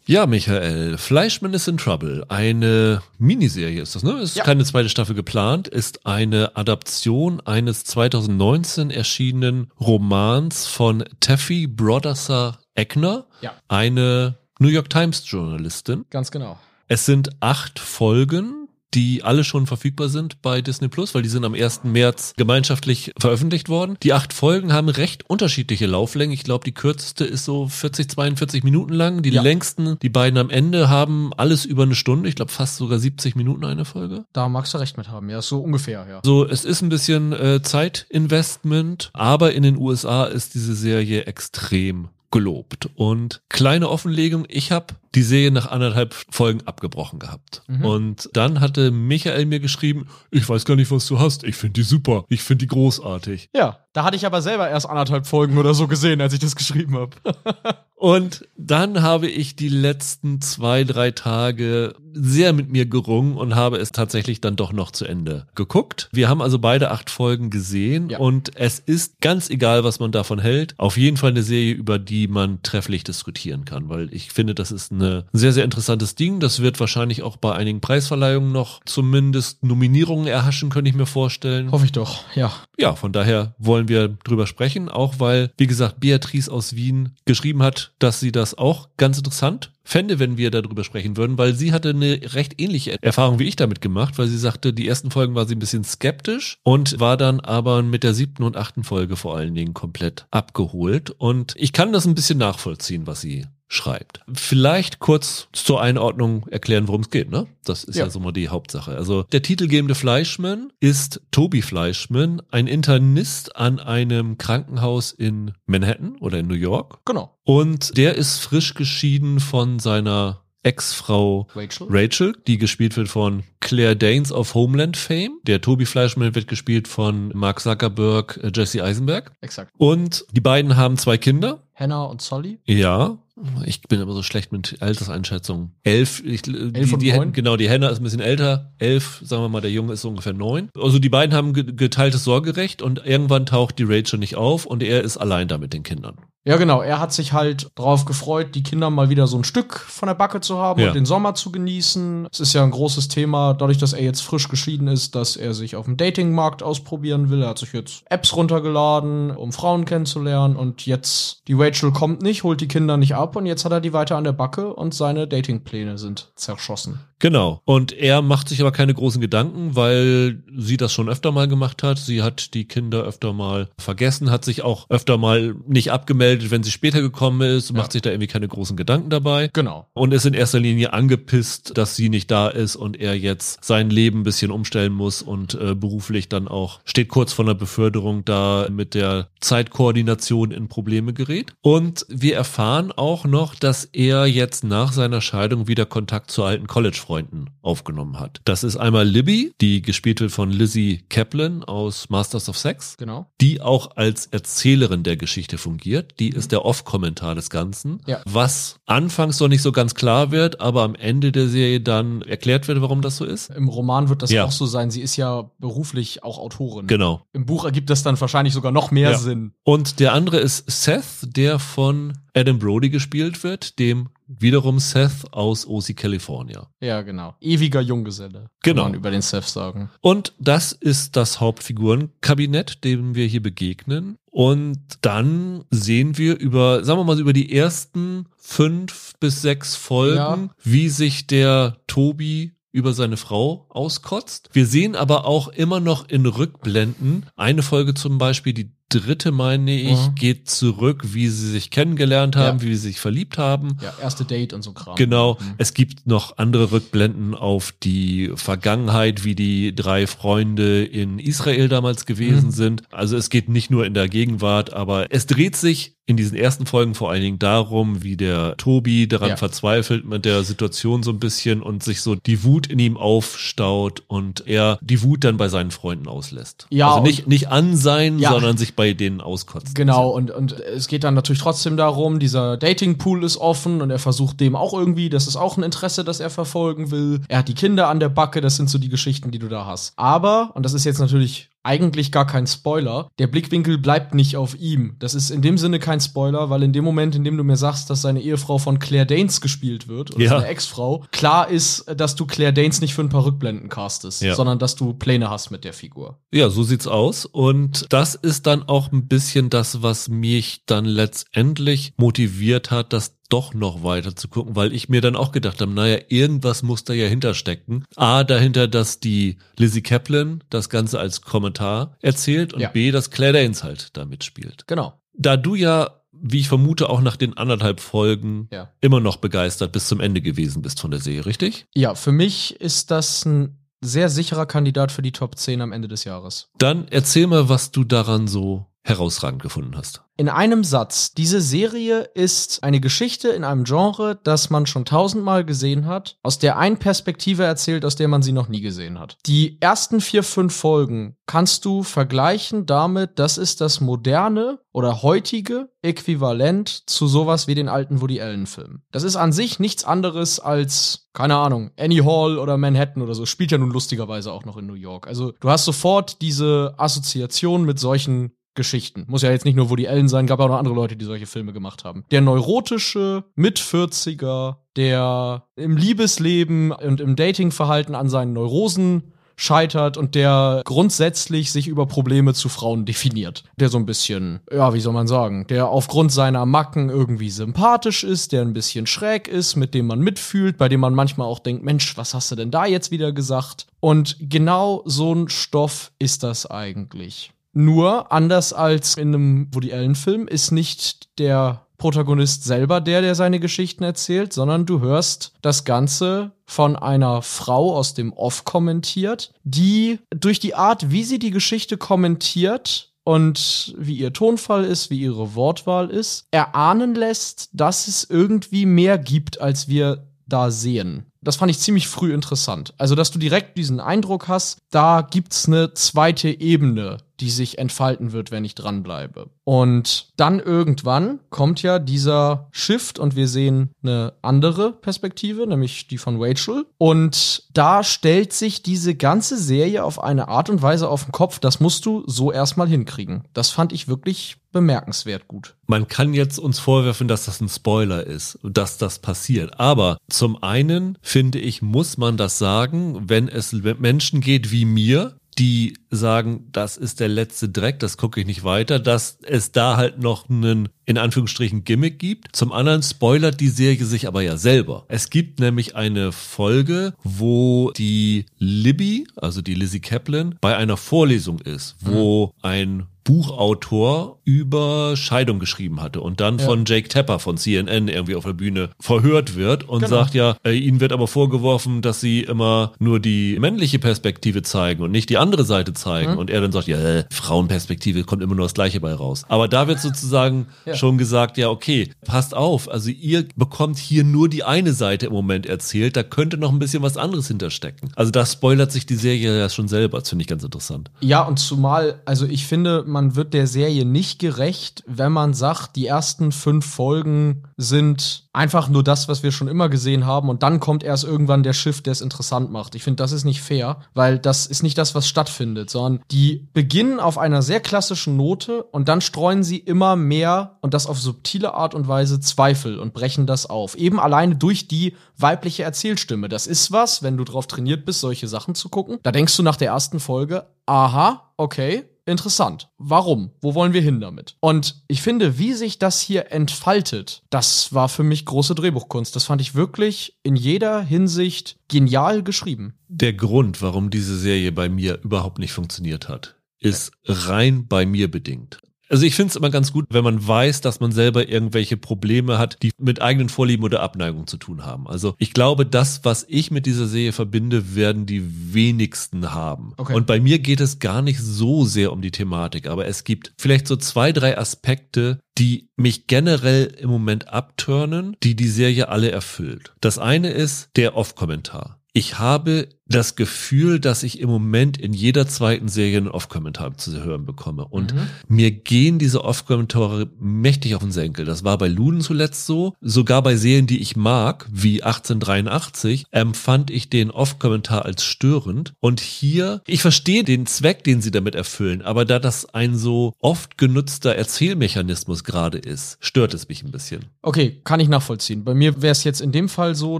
[0.07, 2.25] Ja, Michael, Fleischman is in Trouble.
[2.29, 4.13] Eine Miniserie ist das, ne?
[4.19, 4.43] Ist ja.
[4.43, 13.27] keine zweite Staffel geplant, ist eine Adaption eines 2019 erschienenen Romans von Taffy Brodesser Eckner.
[13.41, 13.53] Ja.
[13.67, 16.05] Eine New York Times Journalistin.
[16.09, 16.57] Ganz genau.
[16.87, 21.45] Es sind acht Folgen die alle schon verfügbar sind bei Disney Plus, weil die sind
[21.45, 21.81] am 1.
[21.83, 23.97] März gemeinschaftlich veröffentlicht worden.
[24.03, 26.33] Die acht Folgen haben recht unterschiedliche Lauflängen.
[26.33, 29.21] Ich glaube, die kürzeste ist so 40, 42 Minuten lang.
[29.21, 29.41] Die ja.
[29.41, 32.29] längsten, die beiden am Ende haben alles über eine Stunde.
[32.29, 34.25] Ich glaube, fast sogar 70 Minuten eine Folge.
[34.33, 36.21] Da magst du recht mit haben, ja, so ungefähr, ja.
[36.23, 42.09] So, es ist ein bisschen äh, Zeitinvestment, aber in den USA ist diese Serie extrem
[42.31, 42.89] gelobt.
[42.95, 47.63] Und kleine Offenlegung, ich habe die Serie nach anderthalb Folgen abgebrochen gehabt.
[47.67, 47.85] Mhm.
[47.85, 51.43] Und dann hatte Michael mir geschrieben, ich weiß gar nicht, was du hast.
[51.43, 52.25] Ich finde die super.
[52.29, 53.49] Ich finde die großartig.
[53.55, 56.55] Ja, da hatte ich aber selber erst anderthalb Folgen oder so gesehen, als ich das
[56.55, 57.15] geschrieben habe.
[57.95, 63.77] und dann habe ich die letzten zwei, drei Tage sehr mit mir gerungen und habe
[63.77, 66.09] es tatsächlich dann doch noch zu Ende geguckt.
[66.11, 68.19] Wir haben also beide acht Folgen gesehen ja.
[68.19, 70.75] und es ist ganz egal, was man davon hält.
[70.77, 74.71] Auf jeden Fall eine Serie, über die man trefflich diskutieren kann, weil ich finde, das
[74.71, 76.39] ist eine ein sehr, sehr interessantes Ding.
[76.39, 81.71] Das wird wahrscheinlich auch bei einigen Preisverleihungen noch zumindest Nominierungen erhaschen, könnte ich mir vorstellen.
[81.71, 82.51] Hoffe ich doch, ja.
[82.79, 87.63] Ja, von daher wollen wir drüber sprechen, auch weil, wie gesagt, Beatrice aus Wien geschrieben
[87.63, 91.71] hat, dass sie das auch ganz interessant fände, wenn wir darüber sprechen würden, weil sie
[91.71, 95.33] hatte eine recht ähnliche Erfahrung wie ich damit gemacht, weil sie sagte, die ersten Folgen
[95.33, 99.15] war sie ein bisschen skeptisch und war dann aber mit der siebten und achten Folge
[99.15, 101.11] vor allen Dingen komplett abgeholt.
[101.11, 104.21] Und ich kann das ein bisschen nachvollziehen, was sie schreibt.
[104.33, 107.47] Vielleicht kurz zur Einordnung erklären, worum es geht, ne?
[107.63, 108.05] Das ist ja.
[108.05, 108.95] ja so mal die Hauptsache.
[108.95, 116.39] Also der titelgebende Fleischmann ist Toby Fleischmann, ein Internist an einem Krankenhaus in Manhattan oder
[116.39, 116.99] in New York.
[117.05, 117.37] Genau.
[117.43, 121.87] Und der ist frisch geschieden von seiner Ex-Frau Rachel.
[121.89, 125.39] Rachel, die gespielt wird von Claire Danes of Homeland Fame.
[125.43, 129.31] Der Toby Fleischmann wird gespielt von Mark Zuckerberg, äh, Jesse Eisenberg.
[129.39, 129.71] Exakt.
[129.77, 131.63] Und die beiden haben zwei Kinder.
[131.73, 132.59] Hannah und Solly.
[132.65, 133.17] Ja.
[133.65, 135.71] Ich bin aber so schlecht mit Alterseinschätzungen.
[135.83, 137.31] Elf, ich, Elf die, die, neun?
[137.31, 138.73] genau, die Hannah ist ein bisschen älter.
[138.79, 140.69] Elf, sagen wir mal, der Junge ist so ungefähr neun.
[140.75, 145.03] Also die beiden haben geteiltes Sorgerecht und irgendwann taucht die Rachel nicht auf und er
[145.03, 146.17] ist allein da mit den Kindern.
[146.47, 146.81] Ja, genau.
[146.81, 150.15] Er hat sich halt drauf gefreut, die Kinder mal wieder so ein Stück von der
[150.15, 150.87] Backe zu haben ja.
[150.87, 152.25] und den Sommer zu genießen.
[152.31, 155.53] Es ist ja ein großes Thema, dadurch, dass er jetzt frisch geschieden ist, dass er
[155.53, 157.43] sich auf dem Datingmarkt ausprobieren will.
[157.43, 162.43] Er hat sich jetzt Apps runtergeladen, um Frauen kennenzulernen und jetzt die Rachel kommt nicht,
[162.43, 164.93] holt die Kinder nicht ab und jetzt hat er die weiter an der Backe und
[164.93, 167.01] seine Datingpläne sind zerschossen.
[167.19, 167.61] Genau.
[167.65, 171.81] Und er macht sich aber keine großen Gedanken, weil sie das schon öfter mal gemacht
[171.81, 171.97] hat.
[171.97, 176.63] Sie hat die Kinder öfter mal vergessen, hat sich auch öfter mal nicht abgemeldet, wenn
[176.63, 177.77] sie später gekommen ist, ja.
[177.77, 179.49] macht sich da irgendwie keine großen Gedanken dabei.
[179.53, 179.87] Genau.
[179.93, 183.89] Und ist in erster Linie angepisst, dass sie nicht da ist und er jetzt sein
[183.89, 188.25] Leben ein bisschen umstellen muss und äh, beruflich dann auch steht kurz vor einer Beförderung
[188.25, 191.53] da mit der Zeitkoordination in Probleme gerät.
[191.61, 196.67] Und wir erfahren auch noch, dass er jetzt nach seiner Scheidung wieder Kontakt zu alten
[196.67, 198.41] College Freunden aufgenommen hat.
[198.45, 202.95] Das ist einmal Libby, die gespielt wird von Lizzie Kaplan aus Masters of Sex.
[202.97, 203.31] Genau.
[203.41, 206.15] Die auch als Erzählerin der Geschichte fungiert.
[206.19, 208.01] Die die ist der Off-Kommentar des Ganzen.
[208.05, 208.19] Ja.
[208.25, 212.67] Was anfangs noch nicht so ganz klar wird, aber am Ende der Serie dann erklärt
[212.67, 213.49] wird, warum das so ist.
[213.49, 214.45] Im Roman wird das Ja.
[214.45, 214.91] auch so sein.
[214.91, 216.87] Sie ist ja beruflich auch Autorin.
[216.87, 217.21] Genau.
[217.33, 219.17] Im Buch ergibt das dann wahrscheinlich sogar noch mehr Ja.
[219.17, 219.53] Sinn.
[219.63, 221.03] Und der andere ist Seth,
[221.35, 226.69] der von Adam Brody gespielt wird, dem wiederum Seth aus OC California.
[226.81, 227.35] Ja, genau.
[227.41, 228.49] Ewiger Junggeselle.
[228.63, 228.83] Genau.
[228.83, 229.89] Kann man über den Seth sagen.
[230.01, 234.17] Und das ist das Hauptfigurenkabinett, dem wir hier begegnen.
[234.29, 240.15] Und dann sehen wir über, sagen wir mal, über die ersten fünf bis sechs Folgen,
[240.17, 240.49] Ja.
[240.63, 244.49] wie sich der Tobi über seine Frau auskotzt.
[244.53, 249.77] Wir sehen aber auch immer noch in Rückblenden eine Folge zum Beispiel, die dritte meine
[249.77, 250.15] ich, Mhm.
[250.15, 252.63] geht zurück, wie sie sich kennengelernt haben, Ja.
[252.63, 253.77] wie sie sich verliebt haben.
[253.81, 254.95] Ja, erste Date und so Kram.
[254.95, 255.37] Genau.
[255.39, 255.55] Mhm.
[255.57, 262.05] Es gibt noch andere Rückblenden auf die Vergangenheit, wie die drei Freunde in Israel damals
[262.05, 262.51] gewesen Mhm.
[262.51, 262.83] sind.
[262.91, 266.65] Also es geht nicht nur in der Gegenwart, aber es dreht sich in diesen ersten
[266.65, 269.35] Folgen vor allen Dingen darum, wie der Tobi daran Ja.
[269.37, 274.03] verzweifelt mit der Situation so ein bisschen und sich so die Wut in ihm aufstaut
[274.07, 276.65] und er die Wut dann bei seinen Freunden auslässt.
[276.69, 278.31] Ja, also nicht, nicht an sein, Ja.
[278.31, 279.75] sondern sich bei denen auskotzt.
[279.75, 283.99] Genau, und, und es geht dann natürlich trotzdem darum, dieser Datingpool ist offen und er
[283.99, 287.19] versucht dem auch irgendwie, das ist auch ein Interesse, das er verfolgen will.
[287.27, 289.65] Er hat die Kinder an der Backe, das sind so die Geschichten, die du da
[289.65, 289.91] hast.
[289.97, 294.55] Aber, und das ist jetzt natürlich eigentlich gar kein Spoiler, der Blickwinkel bleibt nicht auf
[294.59, 294.95] ihm.
[294.99, 297.57] Das ist in dem Sinne kein Spoiler, weil in dem Moment, in dem du mir
[297.57, 300.29] sagst, dass seine Ehefrau von Claire Danes gespielt wird, oder Ja.
[300.29, 304.33] seine Ex-Frau, klar ist, dass du Claire Danes nicht für ein paar Rückblenden castest, Ja.
[304.33, 306.19] sondern dass du Pläne hast mit der Figur.
[306.33, 307.25] Ja, so sieht's aus.
[307.25, 313.16] Und das ist dann auch ein bisschen das, was mich dann letztendlich motiviert hat, das
[313.29, 316.83] doch noch weiter zu gucken, weil ich mir dann auch gedacht habe, naja, irgendwas muss
[316.83, 317.85] da ja hinterstecken.
[317.95, 322.69] A, dahinter, dass die Lizzie Kaplan das Ganze als Kommentar erzählt und Ja.
[322.69, 324.65] B, dass Claire Danes halt da mitspielt.
[324.67, 324.99] Genau.
[325.13, 328.71] Da du ja, wie ich vermute, auch nach den anderthalb Folgen Ja.
[328.81, 331.65] immer noch begeistert bis zum Ende gewesen bist von der Serie, richtig?
[331.75, 335.87] Ja, für mich ist das ein sehr sicherer Kandidat für die Top 10 am Ende
[335.87, 336.49] des Jahres.
[336.57, 340.01] Dann erzähl mal, was du daran so herausragend gefunden hast.
[340.19, 345.45] In einem Satz, diese Serie ist eine Geschichte in einem Genre, das man schon tausendmal
[345.45, 349.17] gesehen hat, aus der ein Perspektive erzählt, aus der man sie noch nie gesehen hat.
[349.27, 355.69] Die ersten vier, fünf Folgen kannst du vergleichen damit, das ist das moderne oder heutige
[355.83, 358.81] Äquivalent zu sowas wie den alten Woody Allen-Filmen.
[358.91, 363.27] Das ist an sich nichts anderes als, keine Ahnung, Annie Hall oder Manhattan oder so.
[363.27, 365.05] Spielt ja nun lustigerweise auch noch in New York.
[365.05, 369.05] Also du hast sofort diese Assoziation mit solchen Geschichten.
[369.07, 371.27] Muss ja jetzt nicht nur Woody Allen sein, gab auch noch andere Leute, die solche
[371.27, 372.03] Filme gemacht haben.
[372.11, 380.61] Der neurotische Mit-40er, der im Liebesleben und im Datingverhalten an seinen Neurosen scheitert und der
[380.65, 383.43] grundsätzlich sich über Probleme zu Frauen definiert.
[383.57, 388.03] Der so ein bisschen, ja, wie soll man sagen, der aufgrund seiner Macken irgendwie sympathisch
[388.03, 391.39] ist, der ein bisschen schräg ist, mit dem man mitfühlt, bei dem man manchmal auch
[391.39, 393.67] denkt, Mensch, was hast du denn da jetzt wieder gesagt?
[393.79, 397.31] Und genau so ein Stoff ist das eigentlich.
[397.57, 403.15] Nur anders als in einem Woody Allen Film ist nicht der Protagonist selber der, der
[403.15, 409.33] seine Geschichten erzählt, sondern du hörst das Ganze von einer Frau aus dem Off kommentiert,
[409.43, 414.99] die durch die Art, wie sie die Geschichte kommentiert und wie ihr Tonfall ist, wie
[414.99, 421.07] ihre Wortwahl ist, erahnen lässt, dass es irgendwie mehr gibt, als wir da sehen.
[421.21, 422.75] Das fand ich ziemlich früh interessant.
[422.77, 428.11] Also, dass du direkt diesen Eindruck hast, da gibt's eine zweite Ebene, die sich entfalten
[428.11, 429.29] wird, wenn ich dranbleibe.
[429.43, 435.97] Und dann irgendwann kommt ja dieser Shift und wir sehen eine andere Perspektive, nämlich die
[435.97, 436.65] von Rachel.
[436.77, 441.39] Und da stellt sich diese ganze Serie auf eine Art und Weise auf den Kopf,
[441.39, 443.23] das musst du so erstmal hinkriegen.
[443.33, 445.55] Das fand ich wirklich bemerkenswert gut.
[445.67, 449.59] Man kann jetzt uns vorwerfen, dass das ein Spoiler ist, dass das passiert.
[449.59, 455.15] Aber zum einen finde ich, muss man das sagen, wenn es Menschen geht wie mir,
[455.39, 459.77] die sagen, das ist der letzte Dreck, das gucke ich nicht weiter, dass es da
[459.77, 462.35] halt noch einen, in Anführungsstrichen, Gimmick gibt.
[462.35, 464.85] Zum anderen spoilert die Serie sich aber ja selber.
[464.87, 471.39] Es gibt nämlich eine Folge, wo die Libby, also die Lizzie Kaplan, bei einer Vorlesung
[471.39, 476.45] ist, wo ein Buchautor über Scheidung geschrieben hatte und dann Ja.
[476.45, 479.89] von Jake Tapper von CNN irgendwie auf der Bühne verhört wird und Genau.
[479.89, 484.83] sagt ja, äh, ihnen wird aber vorgeworfen, dass sie immer nur die männliche Perspektive zeigen
[484.83, 486.13] und nicht die andere Seite zeigen.
[486.13, 486.17] Mhm.
[486.17, 489.23] Und er dann sagt, ja, äh, Frauenperspektive kommt immer nur das Gleiche bei raus.
[489.29, 490.75] Aber da wird sozusagen Ja.
[490.75, 495.13] schon gesagt, ja, okay, passt auf, also ihr bekommt hier nur die eine Seite im
[495.13, 497.91] Moment erzählt, da könnte noch ein bisschen was anderes hinterstecken.
[497.95, 500.91] Also da spoilert sich die Serie ja schon selber, das finde ich ganz interessant.
[500.99, 505.75] Ja, und zumal, also ich finde, man wird der Serie nicht gerecht, wenn man sagt,
[505.75, 510.43] die ersten fünf Folgen sind einfach nur das, was wir schon immer gesehen haben und
[510.43, 512.75] dann kommt erst irgendwann der Shift, der es interessant macht.
[512.75, 516.47] Ich finde, das ist nicht fair, weil das ist nicht das, was stattfindet, sondern die
[516.53, 520.99] beginnen auf einer sehr klassischen Note und dann streuen sie immer mehr und das auf
[520.99, 523.75] subtile Art und Weise Zweifel und brechen das auf.
[523.75, 526.29] Eben alleine durch die weibliche Erzählstimme.
[526.29, 528.99] Das ist was, wenn du drauf trainiert bist, solche Sachen zu gucken.
[529.03, 532.69] Da denkst du nach der ersten Folge, aha, okay, interessant.
[532.77, 533.31] Warum?
[533.41, 534.35] Wo wollen wir hin damit?
[534.39, 539.15] Und ich finde, wie sich das hier entfaltet, das war für mich große Drehbuchkunst.
[539.15, 542.75] Das fand ich wirklich in jeder Hinsicht genial geschrieben.
[542.87, 548.09] Der Grund, warum diese Serie bei mir überhaupt nicht funktioniert hat, ist rein bei mir
[548.09, 548.59] bedingt.
[548.89, 552.37] Also ich finde es immer ganz gut, wenn man weiß, dass man selber irgendwelche Probleme
[552.37, 554.87] hat, die mit eigenen Vorlieben oder Abneigung zu tun haben.
[554.87, 559.73] Also ich glaube, das, was ich mit dieser Serie verbinde, werden die wenigsten haben.
[559.77, 559.93] Okay.
[559.93, 563.33] Und bei mir geht es gar nicht so sehr um die Thematik, aber es gibt
[563.37, 569.11] vielleicht so zwei, drei Aspekte, die mich generell im Moment abturnen, die die Serie alle
[569.11, 569.73] erfüllt.
[569.81, 571.79] Das eine ist der Off-Kommentar.
[571.93, 577.03] Ich habe das Gefühl, dass ich im Moment in jeder zweiten Serie einen Off-Kommentar zu
[577.03, 577.65] hören bekomme.
[577.65, 578.07] Und Mhm.
[578.27, 581.25] mir gehen diese Off-Kommentare mächtig auf den Senkel.
[581.25, 582.73] Das war bei Luden zuletzt so.
[582.81, 588.73] Sogar bei Serien, die ich mag, wie 1883, empfand ich den Off-Kommentar als störend.
[588.79, 593.13] Und hier, ich verstehe den Zweck, den sie damit erfüllen, aber da das ein so
[593.19, 597.05] oft genutzter Erzählmechanismus gerade ist, stört es mich ein bisschen.
[597.21, 598.43] Okay, kann ich nachvollziehen.
[598.43, 599.99] Bei mir wäre es jetzt in dem Fall so,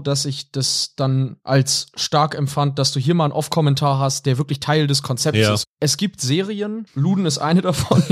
[0.00, 4.38] dass ich das dann als stark empfand, dass du hier mal einen Off-Kommentar hast, der
[4.38, 5.54] wirklich Teil des Konzepts Ja.
[5.54, 5.64] ist.
[5.80, 8.02] Es gibt Serien, Luden ist eine davon.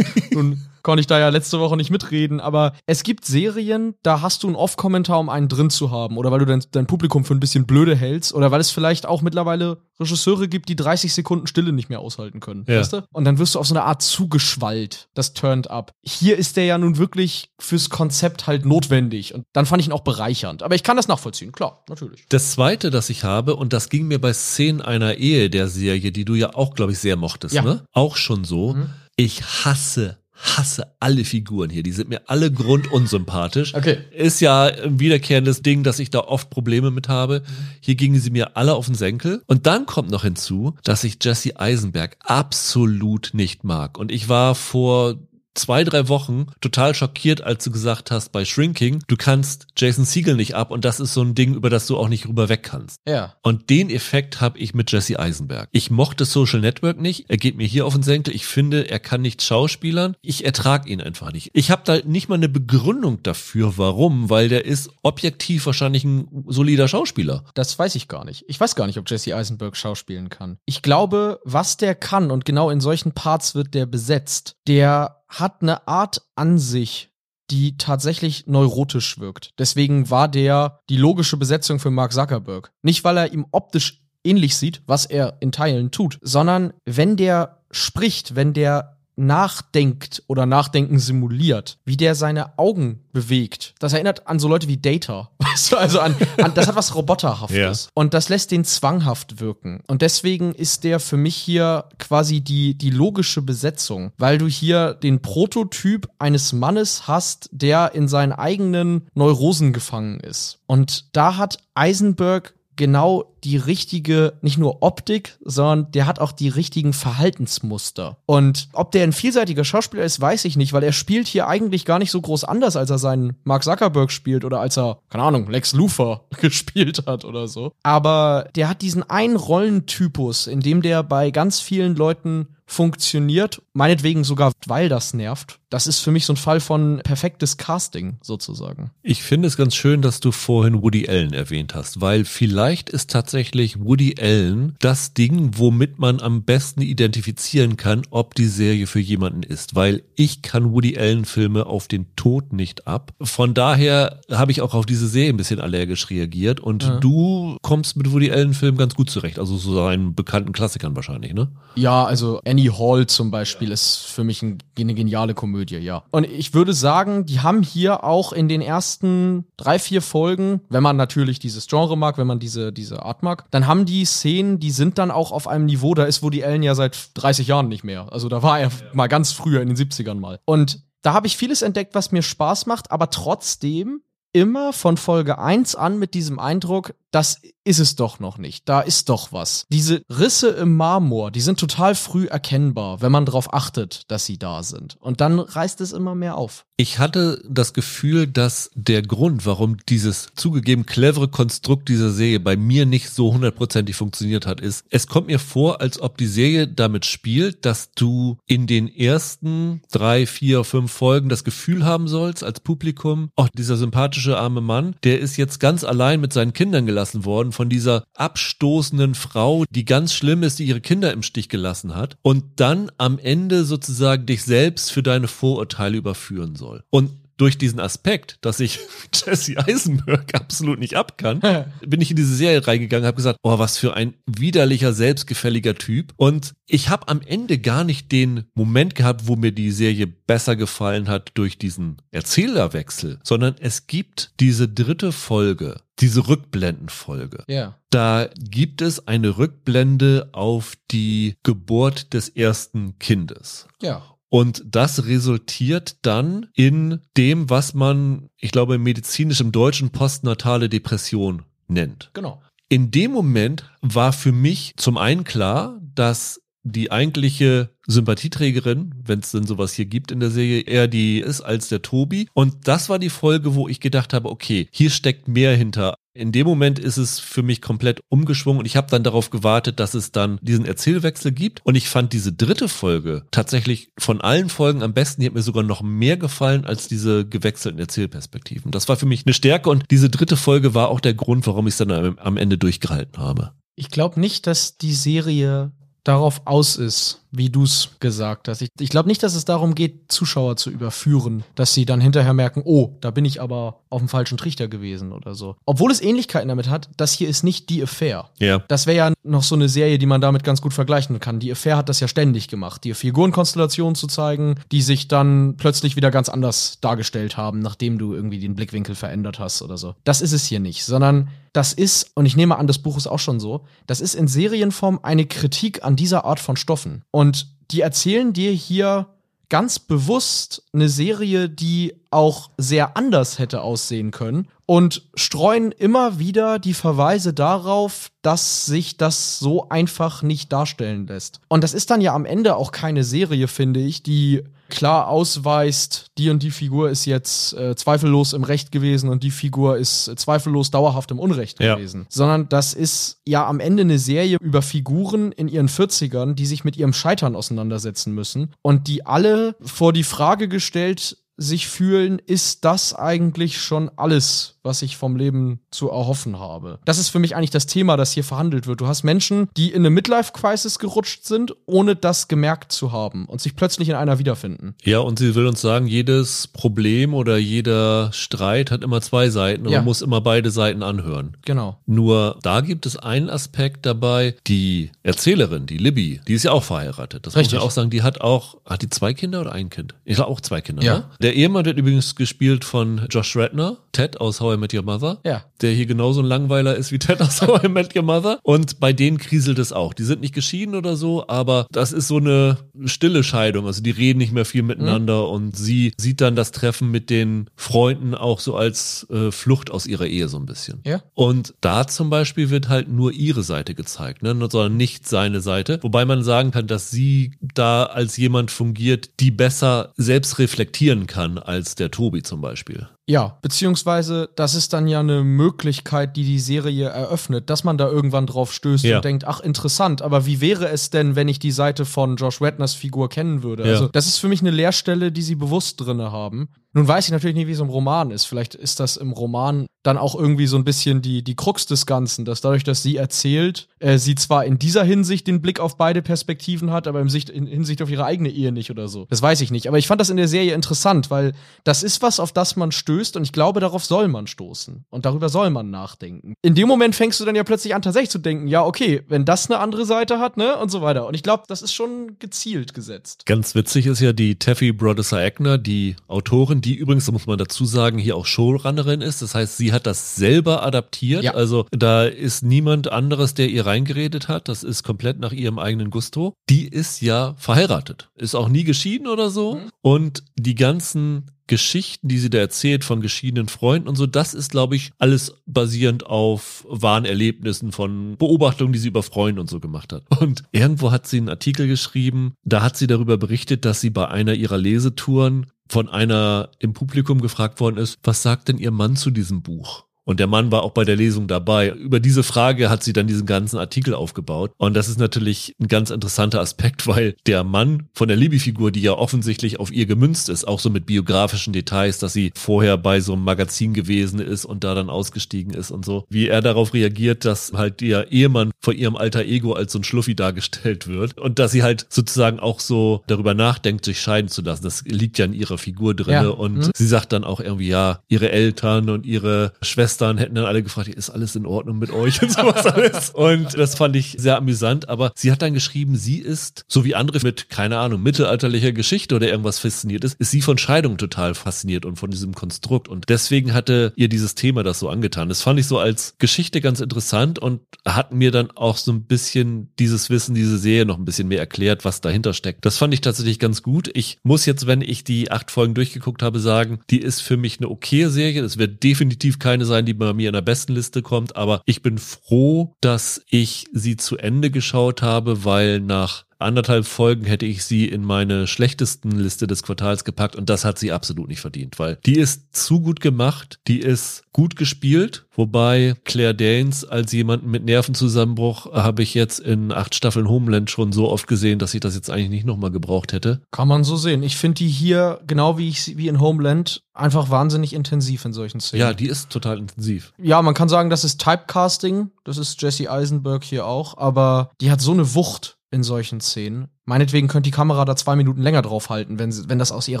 [0.34, 4.42] Nun konnte ich da ja letzte Woche nicht mitreden, aber es gibt Serien, da hast
[4.42, 6.18] du einen Off-Kommentar, um einen drin zu haben.
[6.18, 8.34] Oder weil du dein, dein Publikum für ein bisschen blöde hältst.
[8.34, 12.40] Oder weil es vielleicht auch mittlerweile Regisseure gibt, die 30 Sekunden Stille nicht mehr aushalten
[12.40, 12.64] können.
[12.68, 12.80] Ja.
[12.80, 13.02] Weißt du?
[13.12, 15.08] Und dann wirst du auf so eine Art zugeschwallt.
[15.14, 15.92] Das turned up.
[16.02, 19.34] Hier ist der ja nun wirklich fürs Konzept halt notwendig.
[19.34, 20.62] Und dann fand ich ihn auch bereichernd.
[20.62, 22.26] Aber ich kann das nachvollziehen, klar, natürlich.
[22.28, 26.12] Das zweite, das ich habe, und das ging mir bei Szenen einer Ehe der Serie,
[26.12, 27.62] die du ja auch, glaube ich, sehr mochtest, Ja.
[27.62, 27.84] ne?
[27.92, 28.74] Auch schon so.
[28.74, 28.90] Mhm.
[29.16, 31.82] Ich hasse, hasse alle Figuren hier.
[31.82, 33.74] Die sind mir alle grundunsympathisch.
[33.74, 33.98] Okay.
[34.12, 37.42] Ist ja ein wiederkehrendes Ding, dass ich da oft Probleme mit habe.
[37.80, 39.42] Hier gingen sie mir alle auf den Senkel.
[39.46, 43.98] Und dann kommt noch hinzu, dass ich Jesse Eisenberg absolut nicht mag.
[43.98, 45.16] Und ich war vor
[45.54, 50.34] zwei, drei Wochen total schockiert, als du gesagt hast bei Shrinking, du kannst Jason Siegel
[50.34, 52.62] nicht ab und das ist so ein Ding, über das du auch nicht rüber weg
[52.62, 53.00] kannst.
[53.06, 53.34] Ja.
[53.42, 55.68] Und den Effekt habe ich mit Jesse Eisenberg.
[55.72, 57.26] Ich mochte Social Network nicht.
[57.28, 58.34] Er geht mir hier auf den Senkel.
[58.34, 60.16] Ich finde, er kann nicht schauspielern.
[60.22, 61.50] Ich ertrag ihn einfach nicht.
[61.52, 66.44] Ich habe da nicht mal eine Begründung dafür, warum, weil der ist objektiv wahrscheinlich ein
[66.46, 67.44] solider Schauspieler.
[67.54, 68.44] Das weiß ich gar nicht.
[68.48, 70.58] Ich weiß gar nicht, ob Jesse Eisenberg schauspielen kann.
[70.64, 75.62] Ich glaube, was der kann, und genau in solchen Parts wird der besetzt, der hat
[75.62, 77.10] eine Art an sich,
[77.50, 79.50] die tatsächlich neurotisch wirkt.
[79.58, 82.72] Deswegen war der die logische Besetzung für Mark Zuckerberg.
[82.82, 87.62] Nicht, weil er ihm optisch ähnlich sieht, was er in Teilen tut, sondern wenn der
[87.70, 93.74] spricht, wenn der nachdenkt oder Nachdenken simuliert, wie der seine Augen bewegt.
[93.78, 95.30] Das erinnert an so Leute wie Data.
[95.38, 97.84] Weißt du, also an, an das hat was Roboterhaftes.
[97.84, 97.90] Ja.
[97.94, 99.82] Und das lässt den zwanghaft wirken.
[99.86, 104.94] Und deswegen ist der für mich hier quasi die, die logische Besetzung, weil du hier
[104.94, 110.58] den Prototyp eines Mannes hast, der in seinen eigenen Neurosen gefangen ist.
[110.66, 116.48] Und da hat Eisenberg genau die richtige, nicht nur Optik, sondern der hat auch die
[116.48, 118.16] richtigen Verhaltensmuster.
[118.26, 121.84] Und ob der ein vielseitiger Schauspieler ist, weiß ich nicht, weil er spielt hier eigentlich
[121.84, 125.24] gar nicht so groß anders, als er seinen Mark Zuckerberg spielt oder als er, keine
[125.24, 127.72] Ahnung, Lex Luthor gespielt hat oder so.
[127.82, 134.24] Aber der hat diesen einen Rollentypus, in dem der bei ganz vielen Leuten funktioniert, meinetwegen
[134.24, 135.60] sogar, weil das nervt.
[135.68, 138.90] Das ist für mich so ein Fall von perfektes Casting sozusagen.
[139.02, 143.10] Ich finde es ganz schön, dass du vorhin Woody Allen erwähnt hast, weil vielleicht ist
[143.10, 149.00] tatsächlich Woody Allen das Ding, womit man am besten identifizieren kann, ob die Serie für
[149.00, 153.12] jemanden ist, weil ich kann Woody Allen Filme auf den Tod nicht ab.
[153.20, 157.00] Von daher habe ich auch auf diese Serie ein bisschen allergisch reagiert und Ja.
[157.00, 161.34] du kommst mit Woody Allen Filmen ganz gut zurecht, also so seinen bekannten Klassikern wahrscheinlich,
[161.34, 161.48] ne?
[161.74, 166.04] Ja, also Annie Hall zum Beispiel ist für mich ein, eine geniale Komödie, ja.
[166.10, 170.82] Und ich würde sagen, die haben hier auch in den ersten drei, vier Folgen, wenn
[170.82, 174.60] man natürlich dieses Genre mag, wenn man diese, diese Art mag, dann haben die Szenen,
[174.60, 177.68] die sind dann auch auf einem Niveau, da ist Woody Allen ja seit 30 Jahren
[177.68, 178.12] nicht mehr.
[178.12, 180.38] Also da war er mal ganz früher in den 70ern mal.
[180.44, 184.02] Und da habe ich vieles entdeckt, was mir Spaß macht, aber trotzdem
[184.32, 188.68] immer von Folge 1 an mit diesem Eindruck, das ist es doch noch nicht.
[188.68, 189.66] Da ist doch was.
[189.70, 194.36] Diese Risse im Marmor, die sind total früh erkennbar, wenn man darauf achtet, dass sie
[194.36, 194.96] da sind.
[195.00, 196.66] Und dann reißt es immer mehr auf.
[196.76, 202.56] Ich hatte das Gefühl, dass der Grund, warum dieses zugegeben clevere Konstrukt dieser Serie bei
[202.56, 206.66] mir nicht so hundertprozentig funktioniert hat, ist, es kommt mir vor, als ob die Serie
[206.66, 212.42] damit spielt, dass du in den ersten drei, vier, fünf Folgen das Gefühl haben sollst
[212.42, 216.86] als Publikum, oh, dieser sympathische arme Mann, der ist jetzt ganz allein mit seinen Kindern
[216.86, 221.48] gelassen worden von dieser abstoßenden Frau, die ganz schlimm ist, die ihre Kinder im Stich
[221.48, 226.84] gelassen hat und dann am Ende sozusagen dich selbst für deine Vorurteile überführen soll soll.
[226.90, 228.78] Und durch diesen Aspekt, dass ich
[229.14, 231.40] Jesse Eisenberg absolut nicht ab kann,
[231.86, 236.12] bin ich in diese Serie reingegangen, habe gesagt, oh, was für ein widerlicher, selbstgefälliger Typ.
[236.16, 240.56] Und ich habe am Ende gar nicht den Moment gehabt, wo mir die Serie besser
[240.56, 247.44] gefallen hat durch diesen Erzählerwechsel, sondern es gibt diese dritte Folge, diese Rückblendenfolge.
[247.48, 247.78] Ja.
[247.90, 253.66] Da gibt es eine Rückblende auf die Geburt des ersten Kindes.
[253.80, 254.13] Ja.
[254.34, 261.44] Und das resultiert dann in dem, was man, ich glaube, medizinisch im Deutschen postnatale Depression
[261.68, 262.10] nennt.
[262.14, 262.42] Genau.
[262.68, 269.30] In dem Moment war für mich zum einen klar, dass die eigentliche Sympathieträgerin, wenn es
[269.30, 272.26] denn sowas hier gibt in der Serie, eher die ist als der Tobi.
[272.34, 275.94] Und das war die Folge, wo ich gedacht habe, okay, hier steckt mehr hinter.
[276.16, 279.80] In dem Moment ist es für mich komplett umgeschwungen und ich habe dann darauf gewartet,
[279.80, 281.60] dass es dann diesen Erzählwechsel gibt.
[281.64, 285.20] Und ich fand diese dritte Folge tatsächlich von allen Folgen am besten.
[285.20, 288.70] Die hat mir sogar noch mehr gefallen als diese gewechselten Erzählperspektiven.
[288.70, 291.66] Das war für mich eine Stärke und diese dritte Folge war auch der Grund, warum
[291.66, 293.50] ich es dann am Ende durchgehalten habe.
[293.74, 295.72] Ich glaube nicht, dass die Serie
[296.04, 298.62] darauf aus ist, wie du es gesagt hast.
[298.62, 302.32] Ich, ich glaube nicht, dass es darum geht, Zuschauer zu überführen, dass sie dann hinterher
[302.32, 305.56] merken, oh, da bin ich aber auf dem falschen Trichter gewesen oder so.
[305.66, 308.30] Obwohl es Ähnlichkeiten damit hat, das hier ist nicht die Affair.
[308.38, 308.60] Ja.
[308.68, 311.40] Das wäre ja noch so eine Serie, die man damit ganz gut vergleichen kann.
[311.40, 315.96] Die Affair hat das ja ständig gemacht, die Figurenkonstellationen zu zeigen, die sich dann plötzlich
[315.96, 319.94] wieder ganz anders dargestellt haben, nachdem du irgendwie den Blickwinkel verändert hast oder so.
[320.04, 323.06] Das ist es hier nicht, sondern das ist, und ich nehme an, das Buch ist
[323.06, 327.04] auch schon so, das ist in Serienform eine Kritik an dieser Art von Stoffen.
[327.12, 327.23] Und
[327.70, 329.06] die erzählen dir hier
[329.48, 336.58] ganz bewusst eine Serie, die auch sehr anders hätte aussehen können und streuen immer wieder
[336.58, 341.40] die Verweise darauf, dass sich das so einfach nicht darstellen lässt.
[341.48, 346.06] Und das ist dann ja am Ende auch keine Serie, finde ich, die klar ausweist,
[346.18, 350.08] die und die Figur ist jetzt äh, zweifellos im Recht gewesen und die Figur ist
[350.08, 351.74] äh, zweifellos dauerhaft im Unrecht Ja.
[351.74, 352.06] gewesen.
[352.08, 356.64] Sondern das ist ja am Ende eine Serie über Figuren in ihren 40ern, die sich
[356.64, 362.64] mit ihrem Scheitern auseinandersetzen müssen und die alle vor die Frage gestellt sich fühlen, ist
[362.64, 366.78] das eigentlich schon alles, was ich vom Leben zu erhoffen habe?
[366.86, 368.80] Das ist für mich eigentlich das Thema, das hier verhandelt wird.
[368.80, 373.40] Du hast Menschen, die in eine Midlife-Crisis gerutscht sind, ohne das gemerkt zu haben und
[373.40, 374.74] sich plötzlich in einer wiederfinden.
[374.82, 379.66] Ja, und sie will uns sagen, jedes Problem oder jeder Streit hat immer zwei Seiten
[379.66, 379.78] und Ja.
[379.80, 381.36] man muss immer beide Seiten anhören.
[381.44, 381.78] Genau.
[381.86, 386.64] Nur da gibt es einen Aspekt dabei, die Erzählerin, die Libby, die ist ja auch
[386.64, 387.26] verheiratet.
[387.26, 387.52] Das Richtig.
[387.54, 389.94] muss man auch sagen, die hat auch, hat die zwei Kinder oder ein Kind?
[390.06, 390.94] Ich glaube auch zwei Kinder, Ja.
[390.98, 391.04] ne?
[391.20, 395.20] Der Ehemann wird übrigens gespielt von Josh Redner, Ted aus How I Met Your Mother.
[395.24, 395.44] Ja.
[395.60, 398.38] Der hier genauso ein Langweiler ist wie Ted aus How I Met Your Mother.
[398.42, 399.94] Und bei denen kriselt es auch.
[399.94, 403.66] Die sind nicht geschieden oder so, aber das ist so eine stille Scheidung.
[403.66, 407.50] Also die reden nicht mehr viel miteinander und sie sieht dann das Treffen mit den
[407.56, 410.80] Freunden auch so als äh, Flucht aus ihrer Ehe so ein bisschen.
[410.84, 411.02] Ja.
[411.14, 414.34] Und da zum Beispiel wird halt nur ihre Seite gezeigt, ne?
[414.50, 415.78] sondern nicht seine Seite.
[415.82, 421.38] Wobei man sagen kann, dass sie da als jemand fungiert, die besser selbst reflektieren kann
[421.38, 422.88] als der Tobi zum Beispiel.
[423.06, 427.88] Ja, beziehungsweise das ist dann ja eine Möglichkeit, die die Serie eröffnet, dass man da
[427.88, 428.96] irgendwann drauf stößt Ja.
[428.96, 432.42] und denkt, ach interessant, aber wie wäre es denn, wenn ich die Seite von Josh
[432.42, 433.64] Redners Figur kennen würde?
[433.64, 433.70] Ja.
[433.72, 436.50] Also das ist für mich eine Leerstelle, die sie bewusst drinne haben.
[436.74, 438.24] Nun weiß ich natürlich nicht, wie es im Roman ist.
[438.24, 441.86] Vielleicht ist das im Roman dann auch irgendwie so ein bisschen die, die Krux des
[441.86, 445.76] Ganzen, dass dadurch, dass sie erzählt, äh, sie zwar in dieser Hinsicht den Blick auf
[445.76, 449.06] beide Perspektiven hat, aber im Sicht, in Hinsicht auf ihre eigene Ehe nicht oder so.
[449.10, 449.68] Das weiß ich nicht.
[449.68, 451.32] Aber ich fand das in der Serie interessant, weil
[451.64, 454.84] das ist was, auf das man stößt und ich glaube, darauf soll man stoßen.
[454.88, 456.34] Und darüber soll man nachdenken.
[456.42, 459.26] In dem Moment fängst du dann ja plötzlich an, tatsächlich zu denken, ja, okay, wenn
[459.26, 461.06] das eine andere Seite hat, ne, und so weiter.
[461.06, 463.26] Und ich glaube, das ist schon gezielt gesetzt.
[463.26, 467.98] Ganz witzig ist ja die Taffy Brodesser-Egner, die Autorin, die übrigens, muss man dazu sagen,
[467.98, 469.22] hier auch Showrunnerin ist.
[469.22, 471.22] Das heißt, sie hat das selber adaptiert.
[471.24, 471.34] Ja.
[471.34, 474.48] Also da ist niemand anderes, der ihr reingeredet hat.
[474.48, 476.34] Das ist komplett nach ihrem eigenen Gusto.
[476.48, 478.10] Die ist ja verheiratet.
[478.16, 479.60] Ist auch nie geschieden oder so.
[479.82, 484.50] Und die ganzen Geschichten, die sie da erzählt von geschiedenen Freunden und so, das ist,
[484.50, 489.60] glaube ich, alles basierend auf wahren Erlebnissen von Beobachtungen, die sie über Freunde und so
[489.60, 490.04] gemacht hat.
[490.20, 494.08] Und irgendwo hat sie einen Artikel geschrieben, da hat sie darüber berichtet, dass sie bei
[494.08, 498.96] einer ihrer Lesetouren von einer im Publikum gefragt worden ist, was sagt denn ihr Mann
[498.96, 499.84] zu diesem Buch?
[500.04, 501.70] Und der Mann war auch bei der Lesung dabei.
[501.70, 504.52] Über diese Frage hat sie dann diesen ganzen Artikel aufgebaut.
[504.58, 508.82] Und das ist natürlich ein ganz interessanter Aspekt, weil der Mann von der Libby-Figur, die
[508.82, 513.00] ja offensichtlich auf ihr gemünzt ist, auch so mit biografischen Details, dass sie vorher bei
[513.00, 516.74] so einem Magazin gewesen ist und da dann ausgestiegen ist und so, wie er darauf
[516.74, 521.18] reagiert, dass halt ihr Ehemann vor ihrem alter Ego als so ein Schluffi dargestellt wird
[521.18, 524.64] und dass sie halt sozusagen auch so darüber nachdenkt, sich scheiden zu lassen.
[524.64, 526.12] Das liegt ja in ihrer Figur drin.
[526.14, 526.28] Ja.
[526.28, 526.70] Und Mhm.
[526.74, 529.52] sie sagt dann auch irgendwie, ja, ihre Eltern und ihre
[529.94, 533.10] Schwestern hätten dann alle gefragt, ist alles in Ordnung mit euch und sowas alles.
[533.10, 534.88] Und das fand ich sehr amüsant.
[534.88, 539.14] Aber sie hat dann geschrieben, sie ist, so wie andere mit, keine Ahnung, mittelalterlicher Geschichte
[539.14, 542.88] oder irgendwas fasziniert ist, ist sie von Scheidung total fasziniert und von diesem Konstrukt.
[542.88, 545.28] Und deswegen hatte ihr dieses Thema das so angetan.
[545.28, 549.04] Das fand ich so als Geschichte ganz interessant und hat mir dann auch so ein
[549.04, 552.64] bisschen dieses Wissen, diese Serie noch ein bisschen mehr erklärt, was dahinter steckt.
[552.64, 553.90] Das fand ich tatsächlich ganz gut.
[553.94, 557.58] Ich muss jetzt, wenn ich die acht Folgen durchgeguckt habe, sagen, die ist für mich
[557.58, 558.42] eine okaye Serie.
[558.42, 561.82] Es wird definitiv keine sein, die bei mir in der besten Liste kommt, aber ich
[561.82, 567.64] bin froh, dass ich sie zu Ende geschaut habe, weil nach anderthalb Folgen hätte ich
[567.64, 571.78] sie in meine schlechtesten Liste des Quartals gepackt und das hat sie absolut nicht verdient,
[571.78, 577.50] weil die ist zu gut gemacht, die ist gut gespielt, wobei Claire Danes als jemanden
[577.50, 581.80] mit Nervenzusammenbruch habe ich jetzt in acht Staffeln Homeland schon so oft gesehen, dass ich
[581.80, 583.40] das jetzt eigentlich nicht nochmal gebraucht hätte.
[583.50, 584.22] Kann man so sehen.
[584.22, 588.32] Ich finde die hier, genau wie ich sie- wie in Homeland, einfach wahnsinnig intensiv in
[588.32, 588.80] solchen Szenen.
[588.80, 590.12] Ja, die ist total intensiv.
[590.20, 592.10] Ja, man kann sagen, das ist Typecasting.
[592.24, 593.96] Das ist Jesse Eisenberg hier auch.
[593.98, 596.68] Aber die hat so eine Wucht in solchen Szenen.
[596.86, 600.00] Meinetwegen könnte die Kamera da zwei Minuten länger draufhalten, wenn, wenn das aus ihr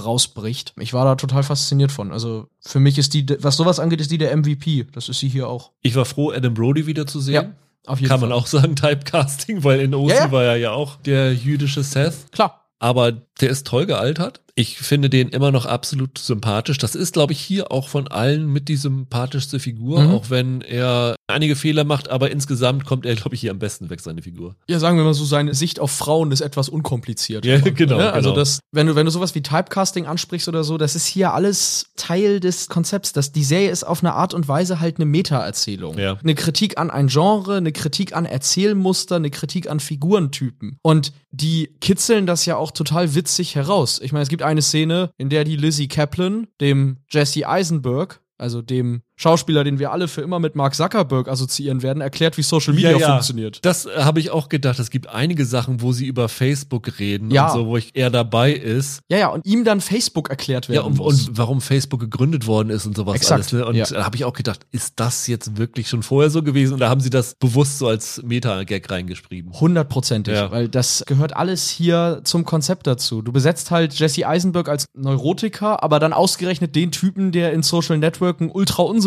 [0.00, 0.72] rausbricht.
[0.78, 2.12] Ich war da total fasziniert von.
[2.12, 4.86] Also für mich ist die, was sowas angeht, ist die der MVP.
[4.92, 5.72] Das ist sie hier auch.
[5.82, 7.54] Ich war froh, Adam Brody wieder zu sehen.
[7.86, 8.28] auf jeden Kann Fall.
[8.30, 10.32] man auch sagen, Typecasting, weil in OC Ja, ja.
[10.32, 12.30] war er ja auch der jüdische Seth.
[12.32, 12.60] Klar.
[12.78, 14.40] Aber der ist toll gealtert.
[14.56, 16.78] Ich finde den immer noch absolut sympathisch.
[16.78, 20.10] Das ist, glaube ich, hier auch von allen mit die sympathischste Figur, Mhm.
[20.12, 23.90] auch wenn er einige Fehler macht, aber insgesamt kommt er, glaube ich, hier am besten
[23.90, 24.54] weg, seine Figur.
[24.68, 27.44] Ja, sagen wir mal so, seine Sicht auf Frauen ist etwas unkompliziert.
[27.44, 28.12] Ja, genau, Ne?
[28.12, 28.40] Also genau.
[28.40, 31.86] das, wenn du, wenn du sowas wie Typecasting ansprichst oder so, das ist hier alles
[31.96, 33.12] Teil des Konzepts.
[33.12, 35.98] Das, die Serie ist auf eine Art und Weise halt eine Meta-Erzählung.
[35.98, 36.16] Ja.
[36.22, 40.78] Eine Kritik an ein Genre, eine Kritik an Erzählmuster, eine Kritik an Figurentypen.
[40.82, 44.00] Und die kitzeln das ja auch total witzig heraus.
[44.00, 48.62] Ich meine, es gibt eine Szene, in der die Lizzie Kaplan, dem Jesse Eisenberg, also
[48.62, 52.74] dem Schauspieler, den wir alle für immer mit Mark Zuckerberg assoziieren werden, erklärt, wie Social
[52.74, 53.60] Media funktioniert.
[53.62, 54.78] Das äh, habe ich auch gedacht.
[54.78, 57.46] Es gibt einige Sachen, wo sie über Facebook reden Ja.
[57.46, 59.00] und so, wo ich eher dabei ist.
[59.08, 61.28] Ja, ja, und ihm dann Facebook erklärt werden Ja, und, muss.
[61.28, 63.52] und warum Facebook gegründet worden ist und sowas Exakt, alles.
[63.52, 63.64] Ne?
[63.64, 63.84] Und ja.
[63.86, 66.74] da habe ich auch gedacht, ist das jetzt wirklich schon vorher so gewesen?
[66.74, 69.52] Oder haben sie das bewusst so als Meta-Gag reingeschrieben?
[69.52, 70.50] Hundertprozentig, Ja.
[70.50, 73.22] weil das gehört alles hier zum Konzept dazu.
[73.22, 77.96] Du besetzt halt Jesse Eisenberg als Neurotiker, aber dann ausgerechnet den Typen, der in Social
[77.98, 78.50] Network einen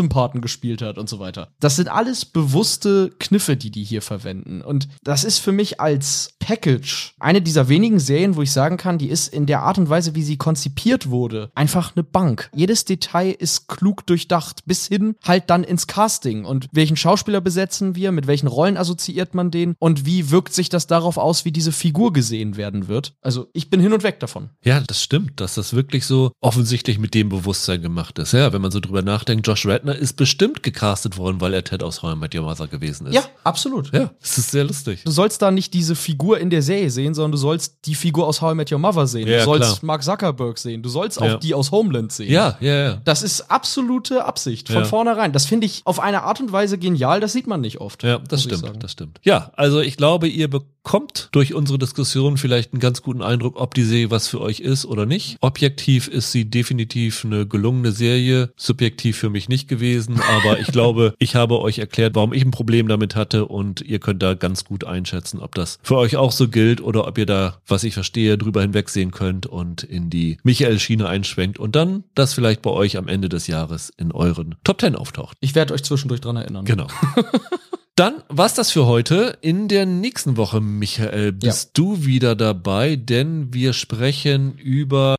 [0.08, 1.49] Ultra-Unsympathen gespielt hat und so weiter.
[1.60, 4.62] Das sind alles bewusste Kniffe, die die hier verwenden.
[4.62, 8.97] Und das ist für mich als Package eine dieser wenigen Serien, wo ich sagen kann,
[8.97, 12.49] die ist in der Art und Weise, wie sie konzipiert wurde, einfach eine Bank.
[12.55, 16.45] Jedes Detail ist klug durchdacht, bis hin halt dann ins Casting.
[16.45, 20.70] Und welchen Schauspieler besetzen wir, mit welchen Rollen assoziiert man den und wie wirkt sich
[20.70, 23.14] das darauf aus, wie diese Figur gesehen werden wird.
[23.22, 24.49] Also ich bin hin und weg davon.
[24.64, 28.32] Ja, das stimmt, dass das wirklich so offensichtlich mit dem Bewusstsein gemacht ist.
[28.32, 31.83] Ja, wenn man so drüber nachdenkt, Josh Radner ist bestimmt gecastet worden, weil er Ted
[31.83, 33.15] aus How I Met Your Mother gewesen ist.
[33.15, 33.91] Ja, absolut.
[33.93, 35.03] Ja, es ist sehr lustig.
[35.05, 38.27] Du sollst da nicht diese Figur in der Serie sehen, sondern du sollst die Figur
[38.27, 39.27] aus How I Met Your Mother sehen.
[39.27, 39.79] Ja, du sollst klar.
[39.83, 40.81] Mark Zuckerberg sehen.
[40.83, 41.38] Du sollst auch Ja.
[41.38, 42.31] die aus Homeland sehen.
[42.31, 43.01] Ja, ja, ja.
[43.03, 44.85] Das ist absolute Absicht von Ja.
[44.85, 45.31] vornherein.
[45.33, 47.19] Das finde ich auf eine Art und Weise genial.
[47.19, 48.03] Das sieht man nicht oft.
[48.03, 49.19] Ja, das stimmt, das stimmt.
[49.23, 53.73] Ja, also ich glaube, ihr bekommt durch unsere Diskussion vielleicht einen ganz guten Eindruck, ob
[53.73, 55.38] die Serie was für euch ist oder nicht.
[55.41, 59.76] Objektiv ist sie definitiv eine gelungene Serie, subjektiv für mich nicht gewesen,
[60.19, 63.99] aber ich glaube, ich habe euch erklärt, warum ich ein Problem damit hatte und ihr
[63.99, 67.25] könnt da ganz gut einschätzen, ob das für euch auch so gilt oder ob ihr
[67.25, 72.34] da, was ich verstehe, drüber hinwegsehen könnt und in die Michael-Schiene einschwenkt und dann das
[72.34, 75.38] vielleicht bei euch am Ende des Jahres in euren Top 10 auftaucht.
[75.39, 76.65] Ich werde euch zwischendurch dran erinnern.
[76.65, 76.88] Genau.
[77.97, 79.39] Dann war's das für heute.
[79.41, 85.15] In der nächsten Woche, Michael, bist du wieder dabei, denn wir sprechen über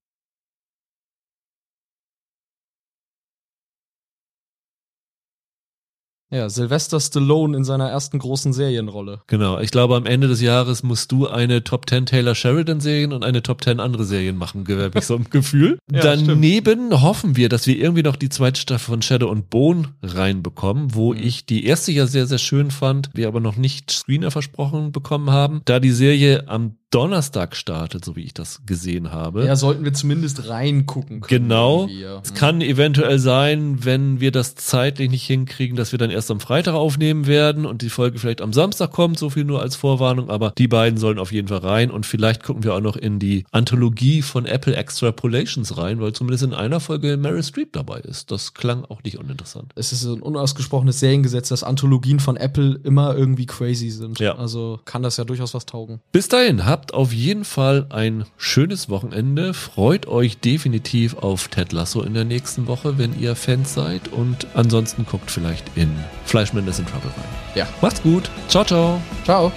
[6.31, 9.21] Ja, Sylvester Stallone in seiner ersten großen Serienrolle.
[9.29, 13.13] Genau, ich glaube, am Ende des Jahres musst du eine Top 10 Taylor Sheridan Serien
[13.13, 15.79] und eine Top 10 andere Serien machen, habe ich so ein Gefühl.
[15.91, 17.03] Ja, Daneben stimmt.
[17.03, 21.15] hoffen wir, dass wir irgendwie noch die zweite Staffel von Shadow und Bone reinbekommen, wo
[21.15, 21.21] mhm.
[21.23, 25.31] ich die erste ja sehr, sehr schön fand, wir aber noch nicht Screener versprochen bekommen
[25.31, 25.63] haben.
[25.65, 29.45] Da die Serie am Donnerstag startet, so wie ich das gesehen habe.
[29.45, 31.49] Ja, sollten wir zumindest reingucken können.
[31.49, 31.87] Genau.
[32.23, 36.41] Es kann eventuell sein, wenn wir das zeitlich nicht hinkriegen, dass wir dann erst am
[36.41, 40.31] Freitag aufnehmen werden und die Folge vielleicht am Samstag kommt, so viel nur als Vorwarnung,
[40.31, 43.19] aber die beiden sollen auf jeden Fall rein und vielleicht gucken wir auch noch in
[43.19, 48.31] die Anthologie von Apple Extrapolations rein, weil zumindest in einer Folge Mary Streep dabei ist.
[48.31, 49.73] Das klang auch nicht uninteressant.
[49.75, 54.19] Es ist ein unausgesprochenes Seriengesetz, dass Anthologien von Apple immer irgendwie crazy sind.
[54.21, 54.37] Ja.
[54.37, 56.01] Also kann das ja durchaus was taugen.
[56.13, 59.53] Bis dahin, habt habt auf jeden Fall ein schönes Wochenende.
[59.53, 64.07] Freut euch definitiv auf Ted Lasso in der nächsten Woche, wenn ihr Fans seid.
[64.13, 65.91] Und ansonsten guckt vielleicht in
[66.25, 67.29] Fleischman is in Trouble rein.
[67.57, 67.67] Ja.
[67.83, 68.31] Macht's gut.
[68.47, 69.03] Ciao, ciao.
[69.25, 69.53] Ciao.